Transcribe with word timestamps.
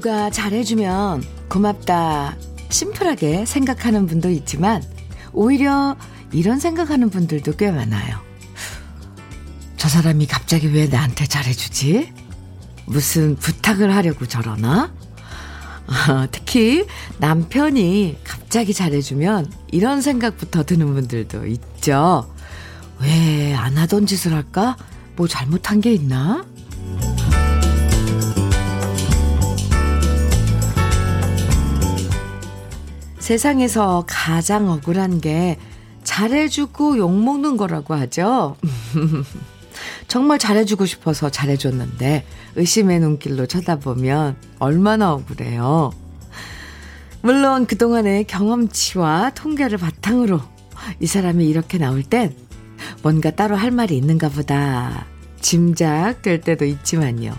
누가 0.00 0.30
잘해주면 0.30 1.22
고맙다. 1.50 2.34
심플하게 2.70 3.44
생각하는 3.44 4.06
분도 4.06 4.30
있지만, 4.30 4.82
오히려 5.34 5.94
이런 6.32 6.58
생각하는 6.58 7.10
분들도 7.10 7.56
꽤 7.56 7.70
많아요. 7.70 8.18
저 9.76 9.90
사람이 9.90 10.26
갑자기 10.26 10.68
왜 10.72 10.86
나한테 10.86 11.26
잘해주지? 11.26 12.14
무슨 12.86 13.36
부탁을 13.36 13.94
하려고 13.94 14.24
저러나? 14.26 14.90
아, 15.86 16.26
특히 16.32 16.86
남편이 17.18 18.20
갑자기 18.24 18.72
잘해주면 18.72 19.52
이런 19.70 20.00
생각부터 20.00 20.64
드는 20.64 20.94
분들도 20.94 21.46
있죠. 21.46 22.34
왜 23.00 23.52
안 23.54 23.76
하던 23.76 24.06
짓을 24.06 24.32
할까? 24.32 24.78
뭐 25.16 25.28
잘못한 25.28 25.82
게 25.82 25.92
있나? 25.92 26.46
세상에서 33.30 34.02
가장 34.08 34.68
억울한 34.68 35.20
게 35.20 35.56
잘해주고 36.02 36.98
욕먹는 36.98 37.56
거라고 37.56 37.94
하죠. 37.94 38.56
정말 40.08 40.40
잘해주고 40.40 40.84
싶어서 40.84 41.30
잘해줬는데 41.30 42.26
의심의 42.56 42.98
눈길로 42.98 43.46
쳐다보면 43.46 44.34
얼마나 44.58 45.12
억울해요. 45.12 45.92
물론 47.22 47.66
그동안의 47.66 48.24
경험치와 48.24 49.30
통계를 49.36 49.78
바탕으로 49.78 50.40
이 50.98 51.06
사람이 51.06 51.48
이렇게 51.48 51.78
나올 51.78 52.02
땐 52.02 52.34
뭔가 53.04 53.30
따로 53.30 53.54
할 53.54 53.70
말이 53.70 53.96
있는가 53.96 54.28
보다 54.28 55.06
짐작될 55.40 56.40
때도 56.40 56.64
있지만요. 56.64 57.36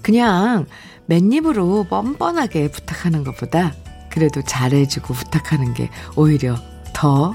그냥 0.00 0.64
맨입으로 1.04 1.88
뻔뻔하게 1.90 2.70
부탁하는 2.70 3.22
것보다 3.22 3.74
그래도 4.14 4.42
잘해주고 4.42 5.12
부탁하는 5.12 5.74
게 5.74 5.90
오히려 6.14 6.56
더 6.94 7.34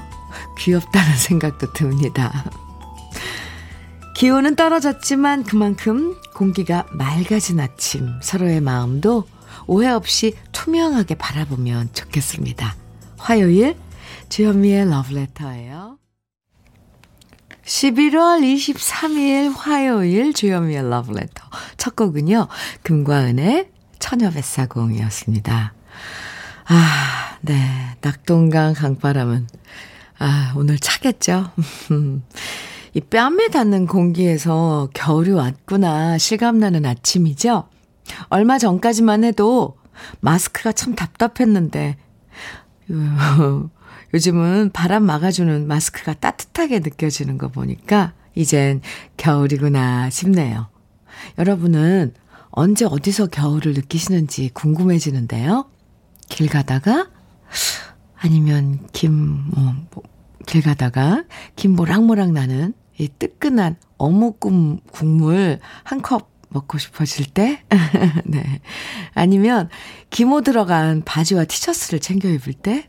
귀엽다는 0.58 1.12
생각도 1.14 1.74
듭니다. 1.74 2.50
기온은 4.16 4.56
떨어졌지만 4.56 5.44
그만큼 5.44 6.16
공기가 6.34 6.86
맑아진 6.92 7.60
아침 7.60 8.18
서로의 8.22 8.62
마음도 8.62 9.26
오해 9.66 9.88
없이 9.90 10.34
투명하게 10.52 11.16
바라보면 11.16 11.90
좋겠습니다. 11.92 12.74
화요일 13.18 13.76
주현미의 14.30 14.88
러브레터예요. 14.88 15.98
11월 17.64 18.42
23일 18.42 19.54
화요일 19.54 20.32
주현미의 20.32 20.88
러브레터 20.88 21.44
첫 21.76 21.94
곡은요. 21.94 22.48
금과은의 22.82 23.68
처녀 23.98 24.30
뱃사공이었습니다. 24.30 25.74
아, 26.72 27.36
네. 27.40 27.56
낙동강 28.00 28.74
강바람은, 28.74 29.48
아, 30.20 30.52
오늘 30.56 30.78
차겠죠? 30.78 31.50
이 32.94 33.00
뺨에 33.00 33.48
닿는 33.48 33.86
공기에서 33.86 34.88
겨울이 34.94 35.32
왔구나 35.32 36.16
실감나는 36.16 36.86
아침이죠? 36.86 37.68
얼마 38.28 38.58
전까지만 38.58 39.24
해도 39.24 39.78
마스크가 40.20 40.70
참 40.70 40.94
답답했는데, 40.94 41.96
요즘은 44.14 44.70
바람 44.72 45.02
막아주는 45.02 45.66
마스크가 45.66 46.14
따뜻하게 46.14 46.78
느껴지는 46.78 47.36
거 47.36 47.48
보니까 47.48 48.12
이젠 48.36 48.80
겨울이구나 49.16 50.10
싶네요. 50.10 50.68
여러분은 51.36 52.14
언제 52.50 52.84
어디서 52.84 53.26
겨울을 53.26 53.74
느끼시는지 53.74 54.50
궁금해지는데요. 54.54 55.66
길 56.30 56.48
가다가 56.48 57.08
아니면 58.16 58.86
김, 58.92 59.12
뭐, 59.50 59.74
뭐, 59.92 60.02
길 60.46 60.62
가다가 60.62 61.24
김 61.56 61.72
모락모락 61.76 62.32
나는 62.32 62.72
이 62.98 63.08
뜨끈한 63.18 63.76
어묵 63.98 64.40
국물 64.40 65.58
한 65.84 66.00
컵 66.02 66.30
먹고 66.52 66.78
싶어질 66.78 67.26
때? 67.26 67.62
네. 68.24 68.60
아니면 69.14 69.68
기모 70.10 70.40
들어간 70.40 71.02
바지와 71.04 71.44
티셔츠를 71.44 72.00
챙겨 72.00 72.28
입을 72.28 72.54
때? 72.54 72.88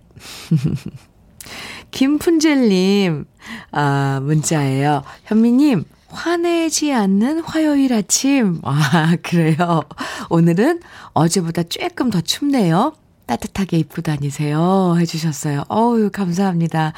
김푼젤님, 1.92 3.26
아, 3.72 4.20
문자예요. 4.24 5.04
현미님, 5.26 5.84
화내지 6.08 6.94
않는 6.94 7.42
화요일 7.42 7.94
아침. 7.94 8.60
아, 8.64 9.16
그래요. 9.22 9.84
오늘은 10.30 10.82
어제보다 11.14 11.64
조금 11.64 12.10
더 12.10 12.22
춥네요. 12.22 12.94
따뜻하게 13.32 13.78
입고 13.78 14.02
다니세요. 14.02 14.98
해주셨어요. 15.00 15.64
어우, 15.70 16.10
감사합니다. 16.12 16.92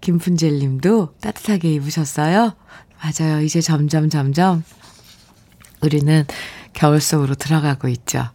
김푼젤 0.00 0.58
님도 0.58 1.14
따뜻하게 1.20 1.74
입으셨어요? 1.74 2.54
맞아요. 3.02 3.42
이제 3.42 3.60
점점, 3.60 4.08
점점 4.08 4.64
우리는 5.82 6.24
겨울 6.72 7.02
속으로 7.02 7.34
들어가고 7.34 7.88
있죠. 7.88 8.30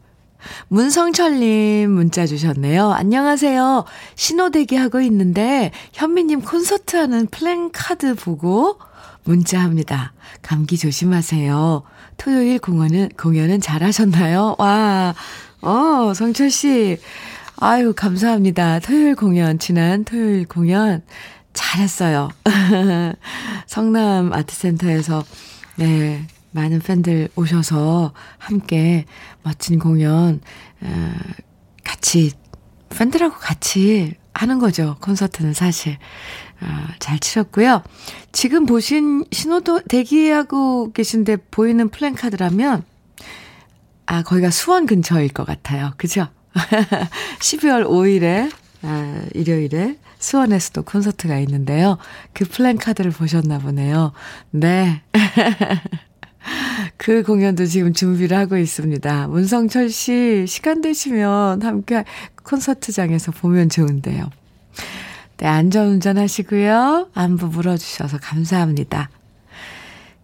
문성철님 0.67 1.89
문자 1.89 2.27
주셨네요. 2.27 2.91
안녕하세요. 2.91 3.85
신호대기 4.13 4.75
하고 4.75 5.01
있는데 5.01 5.71
현미님 5.93 6.41
콘서트 6.41 6.97
하는 6.97 7.25
플랜카드 7.25 8.13
보고 8.13 8.77
문자합니다. 9.23 10.13
감기 10.43 10.77
조심하세요. 10.77 11.81
토요일 12.17 12.59
공연은, 12.59 13.09
공연은 13.17 13.59
잘하셨나요? 13.59 14.55
와, 14.59 15.15
어, 15.61 16.13
성철씨. 16.13 16.99
아유, 17.61 17.91
감사합니다. 17.93 18.79
토요일 18.79 19.15
공연, 19.15 19.59
지난 19.59 20.05
토요일 20.05 20.47
공연 20.47 21.03
잘했어요. 21.51 22.29
성남 23.67 24.31
아트센터에서, 24.31 25.25
네, 25.75 26.25
많은 26.51 26.79
팬들 26.79 27.27
오셔서 27.35 28.13
함께 28.37 29.03
멋진 29.43 29.77
공연, 29.77 30.39
어, 30.79 31.13
같이, 31.83 32.31
팬들하고 32.87 33.35
같이 33.37 34.13
하는 34.33 34.57
거죠. 34.57 34.95
콘서트는 35.01 35.53
사실. 35.53 35.97
어, 36.61 36.65
잘 36.99 37.19
치렀고요. 37.19 37.83
지금 38.31 38.65
보신 38.65 39.25
신호도 39.33 39.81
대기하고 39.89 40.93
계신데 40.93 41.35
보이는 41.51 41.89
플랜카드라면, 41.89 42.85
아, 44.05 44.23
거기가 44.23 44.49
수원 44.49 44.85
근처일 44.85 45.27
것 45.27 45.45
같아요. 45.45 45.91
그죠? 45.97 46.29
12월 47.39 47.87
5일에, 47.87 48.51
아, 48.81 49.21
일요일에 49.33 49.97
수원에서도 50.19 50.83
콘서트가 50.83 51.39
있는데요. 51.39 51.97
그 52.33 52.45
플랜카드를 52.45 53.11
보셨나 53.11 53.59
보네요. 53.59 54.11
네. 54.51 55.01
그 56.97 57.23
공연도 57.23 57.65
지금 57.65 57.93
준비를 57.93 58.37
하고 58.37 58.57
있습니다. 58.57 59.27
문성철 59.27 59.89
씨, 59.89 60.45
시간 60.47 60.81
되시면 60.81 61.61
함께 61.61 62.03
콘서트장에서 62.43 63.31
보면 63.31 63.69
좋은데요. 63.69 64.29
네, 65.37 65.47
안전운전 65.47 66.17
하시고요. 66.17 67.09
안부 67.13 67.47
물어주셔서 67.47 68.17
감사합니다. 68.21 69.09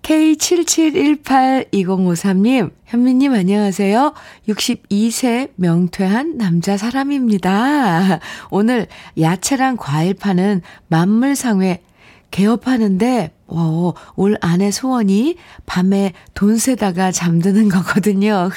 K77182053님, 0.05 2.71
현미님 2.85 3.33
안녕하세요. 3.33 4.13
62세 4.47 5.49
명퇴한 5.55 6.37
남자 6.37 6.77
사람입니다. 6.77 8.19
오늘 8.51 8.85
야채랑 9.19 9.77
과일 9.77 10.13
파는 10.13 10.61
만물상회 10.89 11.81
개업하는데, 12.29 13.31
어, 13.47 13.93
올 14.15 14.37
아내 14.41 14.69
소원이 14.69 15.37
밤에 15.65 16.13
돈 16.35 16.59
세다가 16.59 17.11
잠드는 17.11 17.69
거거든요. 17.69 18.51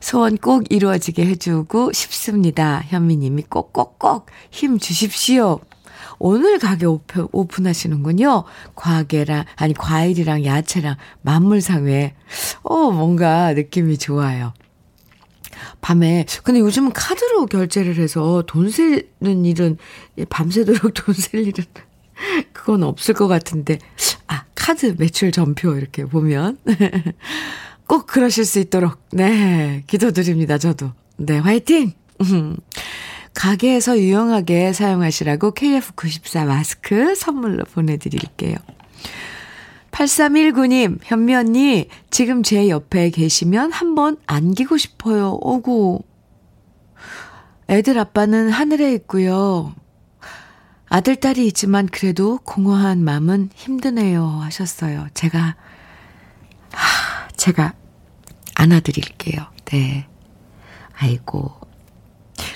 소원 0.00 0.38
꼭 0.38 0.72
이루어지게 0.72 1.26
해주고 1.26 1.92
싶습니다. 1.92 2.82
현미님이 2.86 3.42
꼭꼭꼭 3.42 4.24
힘 4.50 4.78
주십시오. 4.78 5.60
오늘 6.20 6.58
가게 6.58 6.84
오픈, 6.86 7.26
오픈하시는군요. 7.32 8.44
과게랑, 8.76 9.44
아니, 9.56 9.72
과일이랑 9.74 10.44
야채랑 10.44 10.96
만물상회. 11.22 12.14
어, 12.62 12.90
뭔가 12.90 13.54
느낌이 13.54 13.96
좋아요. 13.96 14.52
밤에, 15.80 16.26
근데 16.44 16.60
요즘은 16.60 16.92
카드로 16.92 17.46
결제를 17.46 17.96
해서 17.96 18.44
돈 18.46 18.70
세는 18.70 19.44
일은, 19.46 19.78
밤새도록 20.28 20.92
돈 20.94 21.14
셀 21.14 21.46
일은, 21.48 21.64
그건 22.52 22.82
없을 22.82 23.14
것 23.14 23.26
같은데, 23.26 23.78
아, 24.26 24.44
카드 24.54 24.94
매출 24.98 25.32
전표 25.32 25.74
이렇게 25.74 26.04
보면. 26.04 26.58
꼭 27.88 28.06
그러실 28.06 28.44
수 28.44 28.58
있도록, 28.60 28.98
네, 29.12 29.84
기도드립니다, 29.86 30.58
저도. 30.58 30.92
네, 31.16 31.38
화이팅! 31.38 31.92
가게에서 33.34 33.98
유용하게 33.98 34.72
사용하시라고 34.72 35.52
KF94 35.52 36.46
마스크 36.46 37.14
선물로 37.14 37.64
보내드릴게요. 37.64 38.56
8319님, 39.90 40.98
현미 41.02 41.34
언니, 41.34 41.88
지금 42.10 42.42
제 42.42 42.68
옆에 42.68 43.10
계시면 43.10 43.72
한번 43.72 44.16
안기고 44.26 44.76
싶어요. 44.76 45.38
오구. 45.40 46.02
애들 47.68 47.98
아빠는 47.98 48.50
하늘에 48.50 48.92
있고요. 48.94 49.74
아들, 50.88 51.16
딸이 51.16 51.46
있지만 51.48 51.86
그래도 51.86 52.38
공허한 52.44 53.04
마음은 53.04 53.50
힘드네요. 53.54 54.26
하셨어요. 54.26 55.06
제가, 55.14 55.56
하, 56.72 57.28
제가 57.36 57.74
안아드릴게요. 58.56 59.46
네. 59.66 60.06
아이고. 60.94 61.59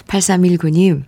8319님, 0.08 1.04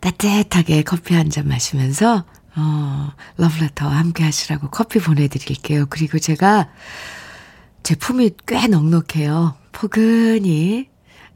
따뜻하게 0.00 0.82
커피 0.82 1.14
한 1.14 1.30
잔 1.30 1.48
마시면서, 1.48 2.24
어, 2.56 3.12
러브레터와 3.36 3.96
함께 3.96 4.24
하시라고 4.24 4.70
커피 4.70 4.98
보내드릴게요. 5.00 5.86
그리고 5.90 6.18
제가 6.18 6.70
제품이 7.82 8.30
꽤 8.46 8.66
넉넉해요. 8.68 9.56
포근히 9.72 10.88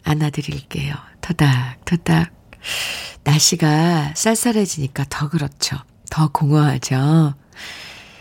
안아드릴게요. 0.04 0.94
토닥, 1.20 1.84
토닥. 1.84 2.30
날씨가 3.24 4.14
쌀쌀해지니까 4.14 5.06
더 5.10 5.28
그렇죠. 5.28 5.76
더 6.10 6.28
공허하죠. 6.28 7.34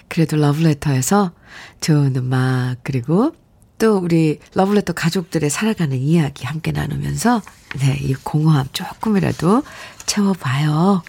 그래도 0.09 0.37
러브레터에서 0.37 1.31
좋은 1.79 2.15
음악, 2.15 2.77
그리고 2.83 3.33
또 3.77 3.97
우리 3.97 4.39
러블레터 4.53 4.93
가족들의 4.93 5.49
살아가는 5.49 5.95
이야기 5.97 6.45
함께 6.45 6.71
나누면서 6.71 7.41
네, 7.79 7.97
이 8.01 8.13
공허함 8.13 8.67
조금이라도 8.73 9.63
채워봐요. 10.05 11.03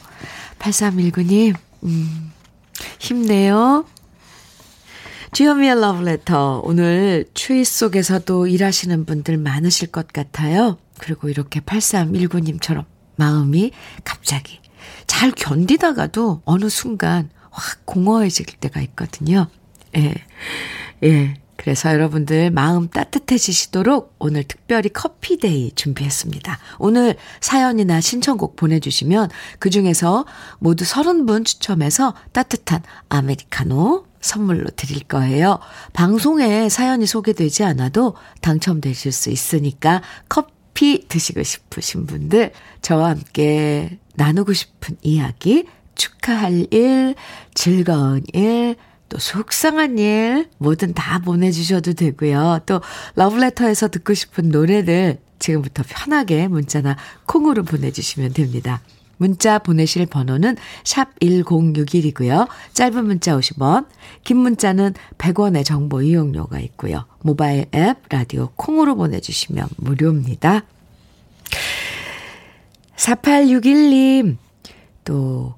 8319님, 0.59 1.55
음, 1.85 2.32
힘내요. 2.99 3.87
주현미의 5.32 5.81
러브레터. 5.81 6.62
오늘 6.65 7.26
추위 7.35 7.65
속에서도 7.65 8.47
일하시는 8.47 9.05
분들 9.05 9.37
많으실 9.38 9.88
것 9.88 10.09
같아요. 10.09 10.79
그리고 10.99 11.29
이렇게 11.29 11.61
8319님처럼 11.61 12.85
마음이 13.17 13.73
갑자기 14.05 14.61
잘 15.06 15.31
견디다가도 15.32 16.43
어느 16.44 16.69
순간 16.69 17.31
확 17.50 17.85
공허해질 17.85 18.47
때가 18.61 18.81
있거든요. 18.81 19.49
예. 19.97 20.14
예. 21.05 21.35
그래서 21.59 21.93
여러분들 21.93 22.53
마음 22.53 22.89
따뜻해지시도록 22.89 24.15
오늘 24.21 24.45
특별히 24.45 24.89
커피데이 24.91 25.73
준비했습니다. 25.75 26.57
오늘 26.79 27.17
사연이나 27.41 28.01
신청곡 28.01 28.55
보내주시면 28.55 29.29
그 29.59 29.69
중에서 29.69 30.25
모두 30.61 30.85
30분 30.85 31.45
추첨해서 31.45 32.15
따뜻한 32.33 32.83
아메리카노 33.09 34.07
선물로 34.21 34.71
드릴 34.77 35.03
거예요. 35.03 35.59
방송에 35.93 36.69
사연이 36.69 37.07
소개되지 37.07 37.65
않아도 37.65 38.15
당첨되실 38.41 39.11
수 39.11 39.31
있으니까 39.31 40.01
커피 40.29 41.09
드시고 41.09 41.43
싶으신 41.43 42.07
분들 42.07 42.53
저와 42.83 43.11
함께 43.11 43.99
나누고 44.15 44.53
싶은 44.53 44.97
이야기 45.03 45.67
축하할 45.97 46.69
일, 46.71 47.17
즐거운 47.55 48.23
일, 48.33 48.77
또 49.09 49.19
속상한 49.19 49.99
일 49.99 50.49
뭐든 50.59 50.95
다 50.95 51.19
보내주셔도 51.21 51.95
되고요. 51.95 52.61
또 52.67 52.81
러브레터에서 53.15 53.89
듣고 53.89 54.15
싶은 54.15 54.51
노래들 54.51 55.19
지금부터 55.39 55.83
편하게 55.89 56.49
문자나 56.49 56.97
콩으로 57.27 57.63
보내주시면 57.63 58.33
됩니다. 58.33 58.81
문자 59.19 59.59
보내실 59.59 60.07
번호는 60.07 60.57
샵 60.85 61.19
1061이고요. 61.19 62.49
짧은 62.73 63.05
문자 63.05 63.37
50원, 63.37 63.87
긴 64.25 64.39
문자는 64.39 64.95
100원의 65.19 65.65
정보 65.65 66.03
이용료가 66.03 66.61
있고요. 66.61 67.05
모바일 67.21 67.67
앱, 67.75 67.97
라디오 68.09 68.51
콩으로 68.55 68.95
보내주시면 68.97 69.69
무료입니다. 69.77 70.63
4861님, 72.97 74.37
또 75.05 75.58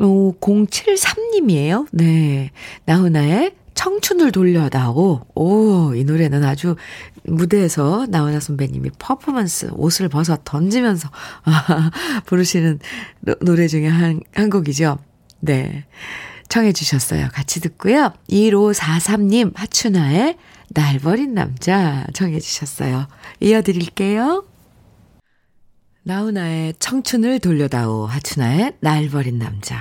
073님이에요. 0.00 1.86
네. 1.92 2.50
나훈아의 2.86 3.52
청춘을 3.74 4.32
돌려다오. 4.32 5.26
오, 5.34 5.94
이 5.94 6.04
노래는 6.04 6.44
아주 6.44 6.76
무대에서 7.24 8.06
나훈아 8.08 8.40
선배님이 8.40 8.90
퍼포먼스 8.98 9.70
옷을 9.72 10.08
벗어 10.08 10.36
던지면서 10.44 11.10
부르시는 12.26 12.78
노래 13.40 13.68
중에 13.68 13.88
한, 13.88 14.20
한 14.34 14.50
곡이죠. 14.50 14.98
네. 15.40 15.86
청해 16.48 16.72
주셨어요. 16.72 17.28
같이 17.32 17.60
듣고요. 17.60 18.12
1543님 18.28 19.52
하춘아의 19.54 20.36
날 20.70 20.98
버린 20.98 21.34
남자 21.34 22.06
청해 22.12 22.40
주셨어요. 22.40 23.06
이어드릴게요. 23.40 24.44
나훈아의 26.02 26.74
청춘을 26.78 27.40
돌려다오 27.40 28.06
하춘아의 28.06 28.72
날 28.80 29.08
버린 29.08 29.38
남자. 29.38 29.78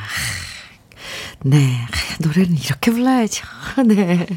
네, 1.46 1.78
노래는 2.22 2.58
이렇게 2.58 2.92
불러야죠. 2.92 3.46
네, 3.88 4.28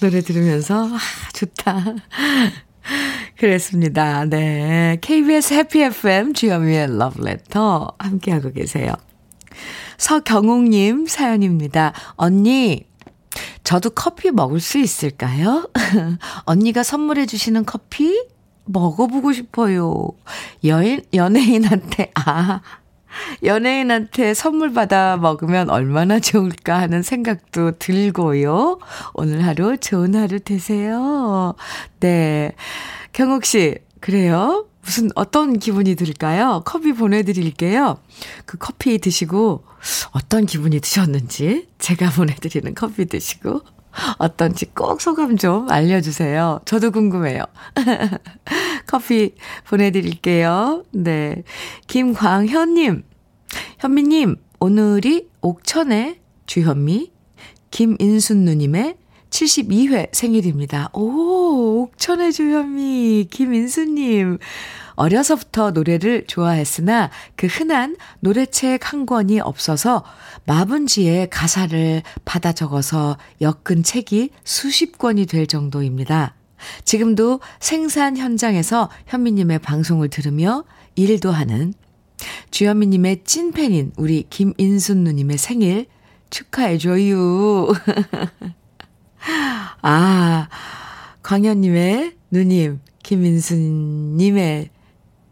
노래 0.00 0.20
들으면서 0.20 0.86
아, 0.86 0.98
좋다. 1.32 1.84
그랬습니다. 3.38 4.26
네, 4.26 4.98
KBS 5.00 5.54
해피 5.54 5.80
FM 5.82 6.34
주현미의 6.34 6.98
러브레터 6.98 7.94
함께하고 7.98 8.52
계세요. 8.52 8.92
서경욱님 9.96 11.06
사연입니다. 11.06 11.94
언니, 12.16 12.86
저도 13.64 13.90
커피 13.90 14.30
먹을 14.30 14.60
수 14.60 14.78
있을까요? 14.78 15.70
언니가 16.44 16.82
선물해 16.82 17.24
주시는 17.24 17.64
커피 17.64 18.26
먹어보고 18.72 19.32
싶어요. 19.32 20.08
여인, 20.64 21.02
연예인한테, 21.14 22.10
아, 22.14 22.60
연예인한테 23.44 24.34
선물 24.34 24.72
받아 24.72 25.16
먹으면 25.16 25.70
얼마나 25.70 26.20
좋을까 26.20 26.80
하는 26.80 27.02
생각도 27.02 27.72
들고요. 27.78 28.78
오늘 29.14 29.44
하루 29.44 29.76
좋은 29.76 30.14
하루 30.14 30.40
되세요. 30.40 31.54
네. 32.00 32.52
경욱 33.12 33.44
씨, 33.44 33.78
그래요? 34.00 34.66
무슨, 34.82 35.10
어떤 35.14 35.58
기분이 35.58 35.94
들까요? 35.94 36.62
커피 36.64 36.92
보내드릴게요. 36.92 37.98
그 38.46 38.56
커피 38.58 38.98
드시고 38.98 39.64
어떤 40.12 40.46
기분이 40.46 40.80
드셨는지 40.80 41.68
제가 41.78 42.10
보내드리는 42.16 42.74
커피 42.74 43.06
드시고 43.06 43.62
어떤지 44.18 44.66
꼭 44.66 45.00
소감 45.00 45.36
좀 45.36 45.70
알려주세요. 45.70 46.60
저도 46.64 46.90
궁금해요. 46.90 47.44
커피 48.86 49.34
보내드릴게요. 49.68 50.84
네. 50.92 51.42
김광현님, 51.86 53.04
현미님, 53.78 54.36
오늘이 54.60 55.28
옥천의 55.40 56.20
주현미, 56.46 57.12
김인순 57.70 58.44
누님의 58.44 58.96
72회 59.30 60.12
생일입니다. 60.12 60.90
오, 60.92 61.82
옥천의 61.82 62.32
주현미, 62.32 63.28
김인수님. 63.30 64.38
어려서부터 65.00 65.70
노래를 65.70 66.24
좋아했으나 66.26 67.10
그 67.34 67.46
흔한 67.46 67.96
노래책 68.20 68.92
한 68.92 69.06
권이 69.06 69.40
없어서 69.40 70.04
마분지에 70.44 71.28
가사를 71.30 72.02
받아 72.26 72.52
적어서 72.52 73.16
엮은 73.40 73.82
책이 73.82 74.28
수십 74.44 74.98
권이 74.98 75.24
될 75.24 75.46
정도입니다. 75.46 76.34
지금도 76.84 77.40
생산 77.60 78.18
현장에서 78.18 78.90
현미님의 79.06 79.60
방송을 79.60 80.10
들으며 80.10 80.64
일도 80.96 81.30
하는 81.30 81.72
주현미님의 82.50 83.24
찐팬인 83.24 83.92
우리 83.96 84.26
김인순 84.28 85.04
누님의 85.04 85.38
생일 85.38 85.86
축하해줘요. 86.28 87.68
아, 89.80 90.48
광현님의 91.22 92.16
누님, 92.30 92.80
김인순님의 93.02 94.68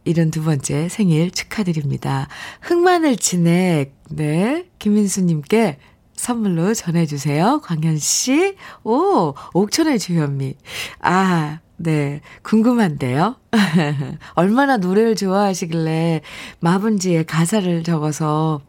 이런 0.09 0.31
두 0.31 0.43
번째 0.43 0.89
생일 0.89 1.31
축하드립니다. 1.31 2.29
흑마늘 2.63 3.17
진액, 3.17 3.95
네, 4.09 4.67
김인수님께 4.79 5.79
선물로 6.17 6.73
전해주세요. 6.73 7.61
광현씨. 7.63 8.57
오, 8.85 9.35
옥천의 9.53 9.99
주현미. 9.99 10.55
아, 11.01 11.61
네, 11.77 12.23
궁금한데요. 12.43 13.37
얼마나 14.35 14.79
노래를 14.79 15.15
좋아하시길래 15.15 16.23
마분지에 16.61 17.25
가사를 17.25 17.85
적어서 17.85 18.63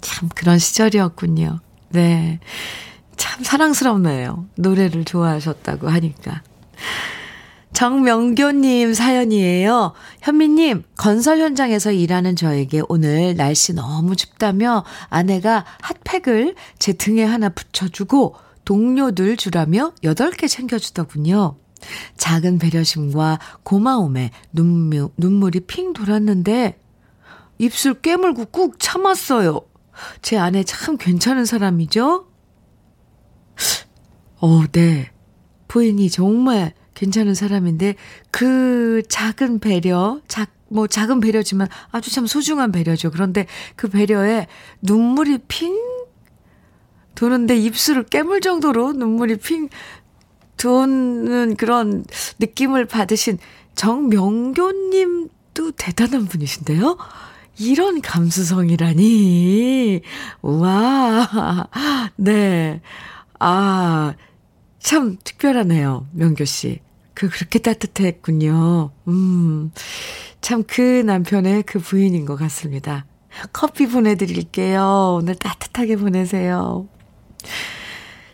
참 0.00 0.28
그런 0.34 0.58
시절이었군요. 0.58 1.58
네. 1.90 2.38
참 3.16 3.42
사랑스럽네요. 3.42 4.46
노래를 4.54 5.04
좋아하셨다고 5.04 5.88
하니까. 5.88 6.42
정명교님 7.78 8.92
사연이에요. 8.92 9.92
현미님, 10.22 10.82
건설 10.96 11.38
현장에서 11.38 11.92
일하는 11.92 12.34
저에게 12.34 12.82
오늘 12.88 13.36
날씨 13.36 13.72
너무 13.72 14.16
춥다며 14.16 14.84
아내가 15.08 15.64
핫팩을 15.82 16.56
제 16.80 16.92
등에 16.94 17.22
하나 17.22 17.48
붙여주고 17.50 18.34
동료들 18.64 19.36
주라며 19.36 19.92
8개 20.02 20.48
챙겨주더군요. 20.48 21.56
작은 22.16 22.58
배려심과 22.58 23.38
고마움에 23.62 24.32
눈물, 24.52 25.10
눈물이 25.16 25.60
핑 25.60 25.92
돌았는데 25.92 26.80
입술 27.58 27.94
깨물고 28.00 28.46
꾹 28.46 28.80
참았어요. 28.80 29.60
제 30.20 30.36
아내 30.36 30.64
참 30.64 30.96
괜찮은 30.96 31.44
사람이죠? 31.44 32.26
어, 34.40 34.62
네. 34.72 35.12
부인이 35.68 36.10
정말 36.10 36.72
괜찮은 36.98 37.34
사람인데 37.34 37.94
그 38.32 39.02
작은 39.08 39.60
배려, 39.60 40.20
작, 40.26 40.50
뭐 40.66 40.88
작은 40.88 41.20
배려지만 41.20 41.68
아주 41.92 42.12
참 42.12 42.26
소중한 42.26 42.72
배려죠. 42.72 43.12
그런데 43.12 43.46
그 43.76 43.88
배려에 43.88 44.48
눈물이 44.82 45.38
핑 45.46 45.78
도는데 47.14 47.56
입술을 47.56 48.06
깨물 48.06 48.40
정도로 48.40 48.94
눈물이 48.94 49.36
핑 49.36 49.68
도는 50.56 51.54
그런 51.56 52.04
느낌을 52.40 52.86
받으신 52.86 53.38
정명교님도 53.76 55.70
대단한 55.76 56.26
분이신데요. 56.26 56.98
이런 57.60 58.00
감수성이라니. 58.00 60.00
우와. 60.42 61.68
네. 62.16 62.80
아, 63.38 64.14
참 64.80 65.16
특별하네요. 65.22 66.08
명교 66.12 66.44
씨. 66.44 66.80
그, 67.18 67.28
그렇게 67.28 67.58
따뜻했군요. 67.58 68.90
음. 69.08 69.72
참 70.40 70.62
그 70.62 70.80
남편의 71.04 71.64
그 71.64 71.80
부인인 71.80 72.24
것 72.24 72.36
같습니다. 72.36 73.06
커피 73.52 73.88
보내드릴게요. 73.88 75.16
오늘 75.18 75.34
따뜻하게 75.34 75.96
보내세요. 75.96 76.88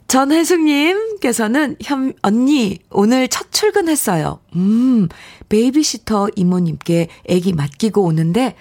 전혜숙님께서는 0.08 1.76
현, 1.82 2.12
언니, 2.22 2.78
오늘 2.90 3.26
첫 3.28 3.50
출근했어요. 3.52 4.38
음, 4.54 5.08
베이비시터 5.48 6.28
이모님께 6.36 7.08
애기 7.26 7.52
맡기고 7.54 8.02
오는데, 8.02 8.54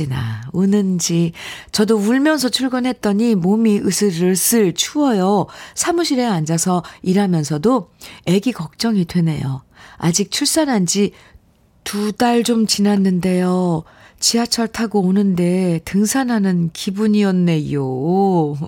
어찌나 0.00 0.42
우는지. 0.52 1.32
저도 1.72 1.96
울면서 1.96 2.48
출근했더니 2.48 3.34
몸이 3.34 3.80
으슬으슬 3.80 4.72
추워요. 4.74 5.46
사무실에 5.74 6.24
앉아서 6.24 6.82
일하면서도 7.02 7.90
애기 8.26 8.52
걱정이 8.52 9.04
되네요. 9.04 9.62
아직 9.98 10.30
출산한 10.30 10.86
지 10.86 11.12
두 11.82 12.12
달 12.12 12.44
좀 12.44 12.66
지났는데요. 12.66 13.82
지하철 14.20 14.68
타고 14.68 15.00
오는데 15.00 15.80
등산하는 15.86 16.70
기분이었네요. 16.72 17.82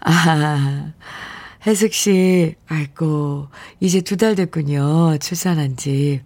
아, 0.00 0.92
혜숙 1.66 1.92
씨, 1.94 2.54
아이고, 2.68 3.48
이제 3.80 4.00
두 4.02 4.16
달 4.18 4.34
됐군요. 4.36 5.16
출산한 5.18 5.76
지. 5.76 6.20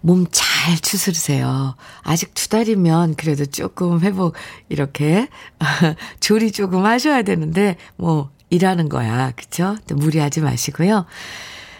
몸 0.00 0.26
잘 0.30 0.78
추스르세요. 0.78 1.76
아직 2.02 2.34
두 2.34 2.48
달이면 2.48 3.14
그래도 3.14 3.46
조금 3.46 4.00
회복, 4.00 4.34
이렇게, 4.68 5.28
조리 6.20 6.50
조금 6.50 6.84
하셔야 6.84 7.22
되는데, 7.22 7.76
뭐, 7.96 8.30
일하는 8.50 8.88
거야. 8.88 9.32
그쵸? 9.36 9.76
무리하지 9.90 10.40
마시고요. 10.40 11.06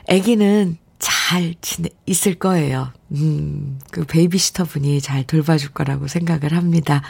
아기는 0.09 0.76
잘 0.99 1.55
지내, 1.61 1.91
있을 2.07 2.35
거예요. 2.37 2.93
음, 3.12 3.79
그 3.91 4.05
베이비시터 4.05 4.65
분이 4.65 5.00
잘 5.00 5.25
돌봐줄 5.25 5.71
거라고 5.71 6.09
생각을 6.09 6.55
합니다. 6.55 7.03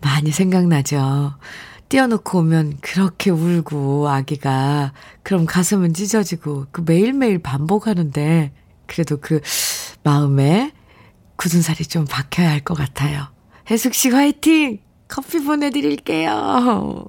많이 0.00 0.30
생각나죠. 0.30 1.34
띄워놓고 1.88 2.38
오면 2.38 2.78
그렇게 2.80 3.30
울고 3.30 4.08
아기가 4.08 4.92
그럼 5.22 5.46
가슴은 5.46 5.94
찢어지고 5.94 6.66
그 6.72 6.82
매일매일 6.84 7.38
반복하는데 7.38 8.52
그래도 8.86 9.18
그 9.20 9.40
마음에 10.06 10.72
굳은 11.36 11.62
살이 11.62 11.84
좀 11.84 12.04
박혀야 12.04 12.48
할 12.48 12.60
것 12.60 12.74
같아요. 12.74 13.26
혜숙 13.68 13.92
씨 13.94 14.10
화이팅! 14.10 14.78
커피 15.08 15.42
보내드릴게요. 15.42 17.04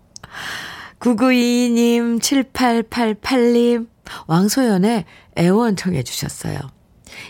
9922님, 0.99 2.19
7888님, 2.19 3.87
왕소연의 4.25 5.05
애원 5.37 5.75
청해 5.75 6.01
주셨어요. 6.03 6.57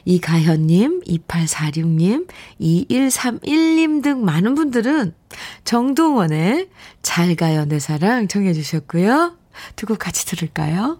이가현님, 0.05 1.01
2846님, 1.05 2.27
2131님 2.59 4.01
등 4.03 4.23
많은 4.25 4.55
분들은 4.55 5.13
정동원의 5.65 6.69
잘 7.01 7.35
가요 7.35 7.65
내 7.65 7.79
사랑 7.79 8.27
청해 8.27 8.53
주셨고요. 8.53 9.37
두 9.75 9.85
곡 9.85 9.99
같이 9.99 10.25
들을까요? 10.25 10.99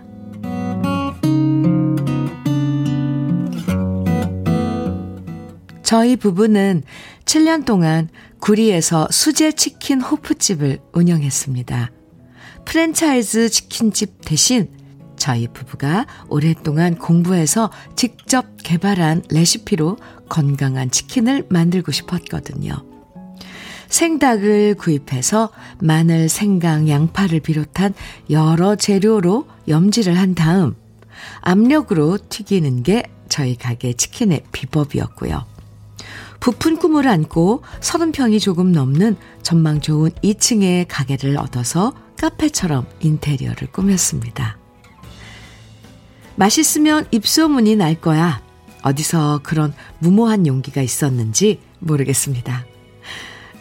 저희 5.91 6.15
부부는 6.15 6.83
7년 7.25 7.65
동안 7.65 8.07
구리에서 8.39 9.09
수제 9.11 9.51
치킨 9.51 9.99
호프집을 9.99 10.79
운영했습니다. 10.93 11.91
프랜차이즈 12.63 13.49
치킨집 13.49 14.21
대신 14.23 14.71
저희 15.17 15.49
부부가 15.49 16.05
오랫동안 16.29 16.97
공부해서 16.97 17.73
직접 17.97 18.45
개발한 18.63 19.23
레시피로 19.31 19.97
건강한 20.29 20.89
치킨을 20.91 21.47
만들고 21.49 21.91
싶었거든요. 21.91 22.85
생닭을 23.89 24.75
구입해서 24.75 25.49
마늘, 25.81 26.29
생강, 26.29 26.87
양파를 26.87 27.41
비롯한 27.41 27.95
여러 28.29 28.77
재료로 28.77 29.45
염지를 29.67 30.17
한 30.17 30.35
다음 30.35 30.73
압력으로 31.41 32.17
튀기는 32.29 32.81
게 32.83 33.03
저희 33.27 33.57
가게 33.57 33.91
치킨의 33.91 34.43
비법이었고요. 34.53 35.50
부푼 36.41 36.77
꿈을 36.77 37.07
안고 37.07 37.61
30평이 37.79 38.41
조금 38.41 38.71
넘는 38.71 39.15
전망 39.43 39.79
좋은 39.79 40.09
2층의 40.23 40.87
가게를 40.89 41.37
얻어서 41.37 41.93
카페처럼 42.17 42.87
인테리어를 42.99 43.71
꾸몄습니다. 43.71 44.57
맛있으면 46.35 47.05
입소문이 47.11 47.75
날 47.75 48.01
거야. 48.01 48.41
어디서 48.81 49.41
그런 49.43 49.73
무모한 49.99 50.47
용기가 50.47 50.81
있었는지 50.81 51.59
모르겠습니다. 51.77 52.65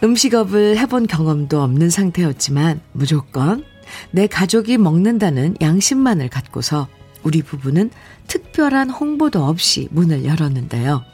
음식업을 0.03 0.79
해본 0.79 1.07
경험도 1.07 1.61
없는 1.63 1.91
상태였지만 1.91 2.81
무조건 2.93 3.63
내 4.11 4.27
가족이 4.27 4.79
먹는다는 4.79 5.57
양심만을 5.61 6.31
갖고서 6.31 6.89
우리 7.23 7.43
부부는 7.43 7.91
특별한 8.27 8.89
홍보도 8.89 9.45
없이 9.45 9.89
문을 9.91 10.25
열었는데요. 10.25 11.10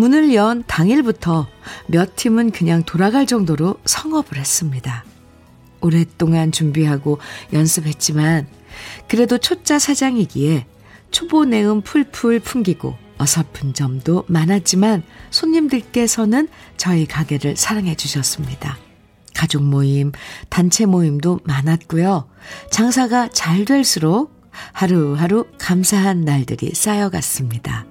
문을 0.00 0.34
연 0.34 0.64
당일부터 0.66 1.46
몇 1.86 2.16
팀은 2.16 2.52
그냥 2.52 2.82
돌아갈 2.84 3.26
정도로 3.26 3.76
성업을 3.84 4.38
했습니다. 4.38 5.04
오랫동안 5.82 6.52
준비하고 6.52 7.18
연습했지만 7.52 8.46
그래도 9.08 9.36
초짜 9.36 9.78
사장이기에 9.78 10.66
초보 11.10 11.44
내음 11.44 11.82
풀풀 11.82 12.40
풍기고 12.40 12.96
어설픈 13.18 13.74
점도 13.74 14.24
많았지만 14.26 15.02
손님들께서는 15.28 16.48
저희 16.78 17.04
가게를 17.04 17.56
사랑해 17.56 17.94
주셨습니다. 17.94 18.78
가족 19.34 19.62
모임, 19.62 20.12
단체 20.48 20.86
모임도 20.86 21.40
많았고요. 21.44 22.26
장사가 22.70 23.28
잘 23.28 23.66
될수록 23.66 24.32
하루하루 24.72 25.46
감사한 25.58 26.22
날들이 26.22 26.72
쌓여갔습니다. 26.74 27.89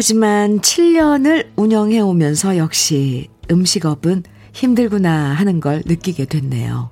하지만 0.00 0.60
7년을 0.60 1.50
운영해 1.56 2.00
오면서 2.00 2.56
역시 2.56 3.28
음식업은 3.50 4.22
힘들구나 4.54 5.34
하는 5.34 5.60
걸 5.60 5.82
느끼게 5.84 6.24
됐네요. 6.24 6.88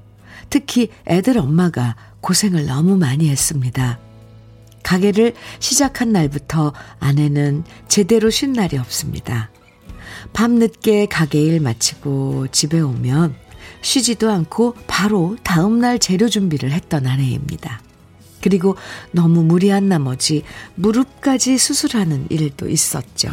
특히 0.51 0.91
애들 1.07 1.39
엄마가 1.39 1.97
고생을 2.21 2.67
너무 2.67 2.99
많이 2.99 3.31
했습니다. 3.31 3.99
가게를 4.83 5.33
시작한 5.59 6.13
날부터 6.13 6.75
아내는 7.01 7.65
제대로 7.89 8.29
쉰 8.29 8.53
날이 8.53 8.77
없습니다. 8.77 9.51
밤늦게 10.35 11.07
가게 11.07 11.41
일 11.41 11.61
마치고 11.61 12.49
집에 12.49 12.79
오면 12.79 13.35
쉬지도 13.81 14.31
않고 14.31 14.75
바로 14.87 15.39
다음날 15.45 15.99
재료 15.99 16.29
준비를 16.29 16.73
했던 16.73 17.07
아내입니다. 17.07 17.81
그리고 18.43 18.77
너무 19.13 19.43
무리한 19.43 19.89
나머지 19.89 20.43
무릎까지 20.75 21.59
수술하는 21.59 22.27
일도 22.31 22.69
있었죠. 22.69 23.31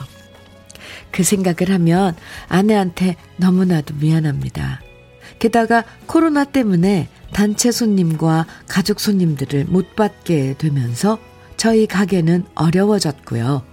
그 1.11 1.23
생각을 1.23 1.73
하면 1.73 2.15
아내한테 2.47 3.15
너무나도 3.37 3.95
미안합니다. 3.95 4.81
게다가 5.39 5.83
코로나 6.05 6.43
때문에 6.43 7.09
단체 7.33 7.71
손님과 7.71 8.45
가족 8.67 8.99
손님들을 8.99 9.65
못 9.65 9.95
받게 9.95 10.55
되면서 10.57 11.19
저희 11.57 11.87
가게는 11.87 12.45
어려워졌고요. 12.55 13.63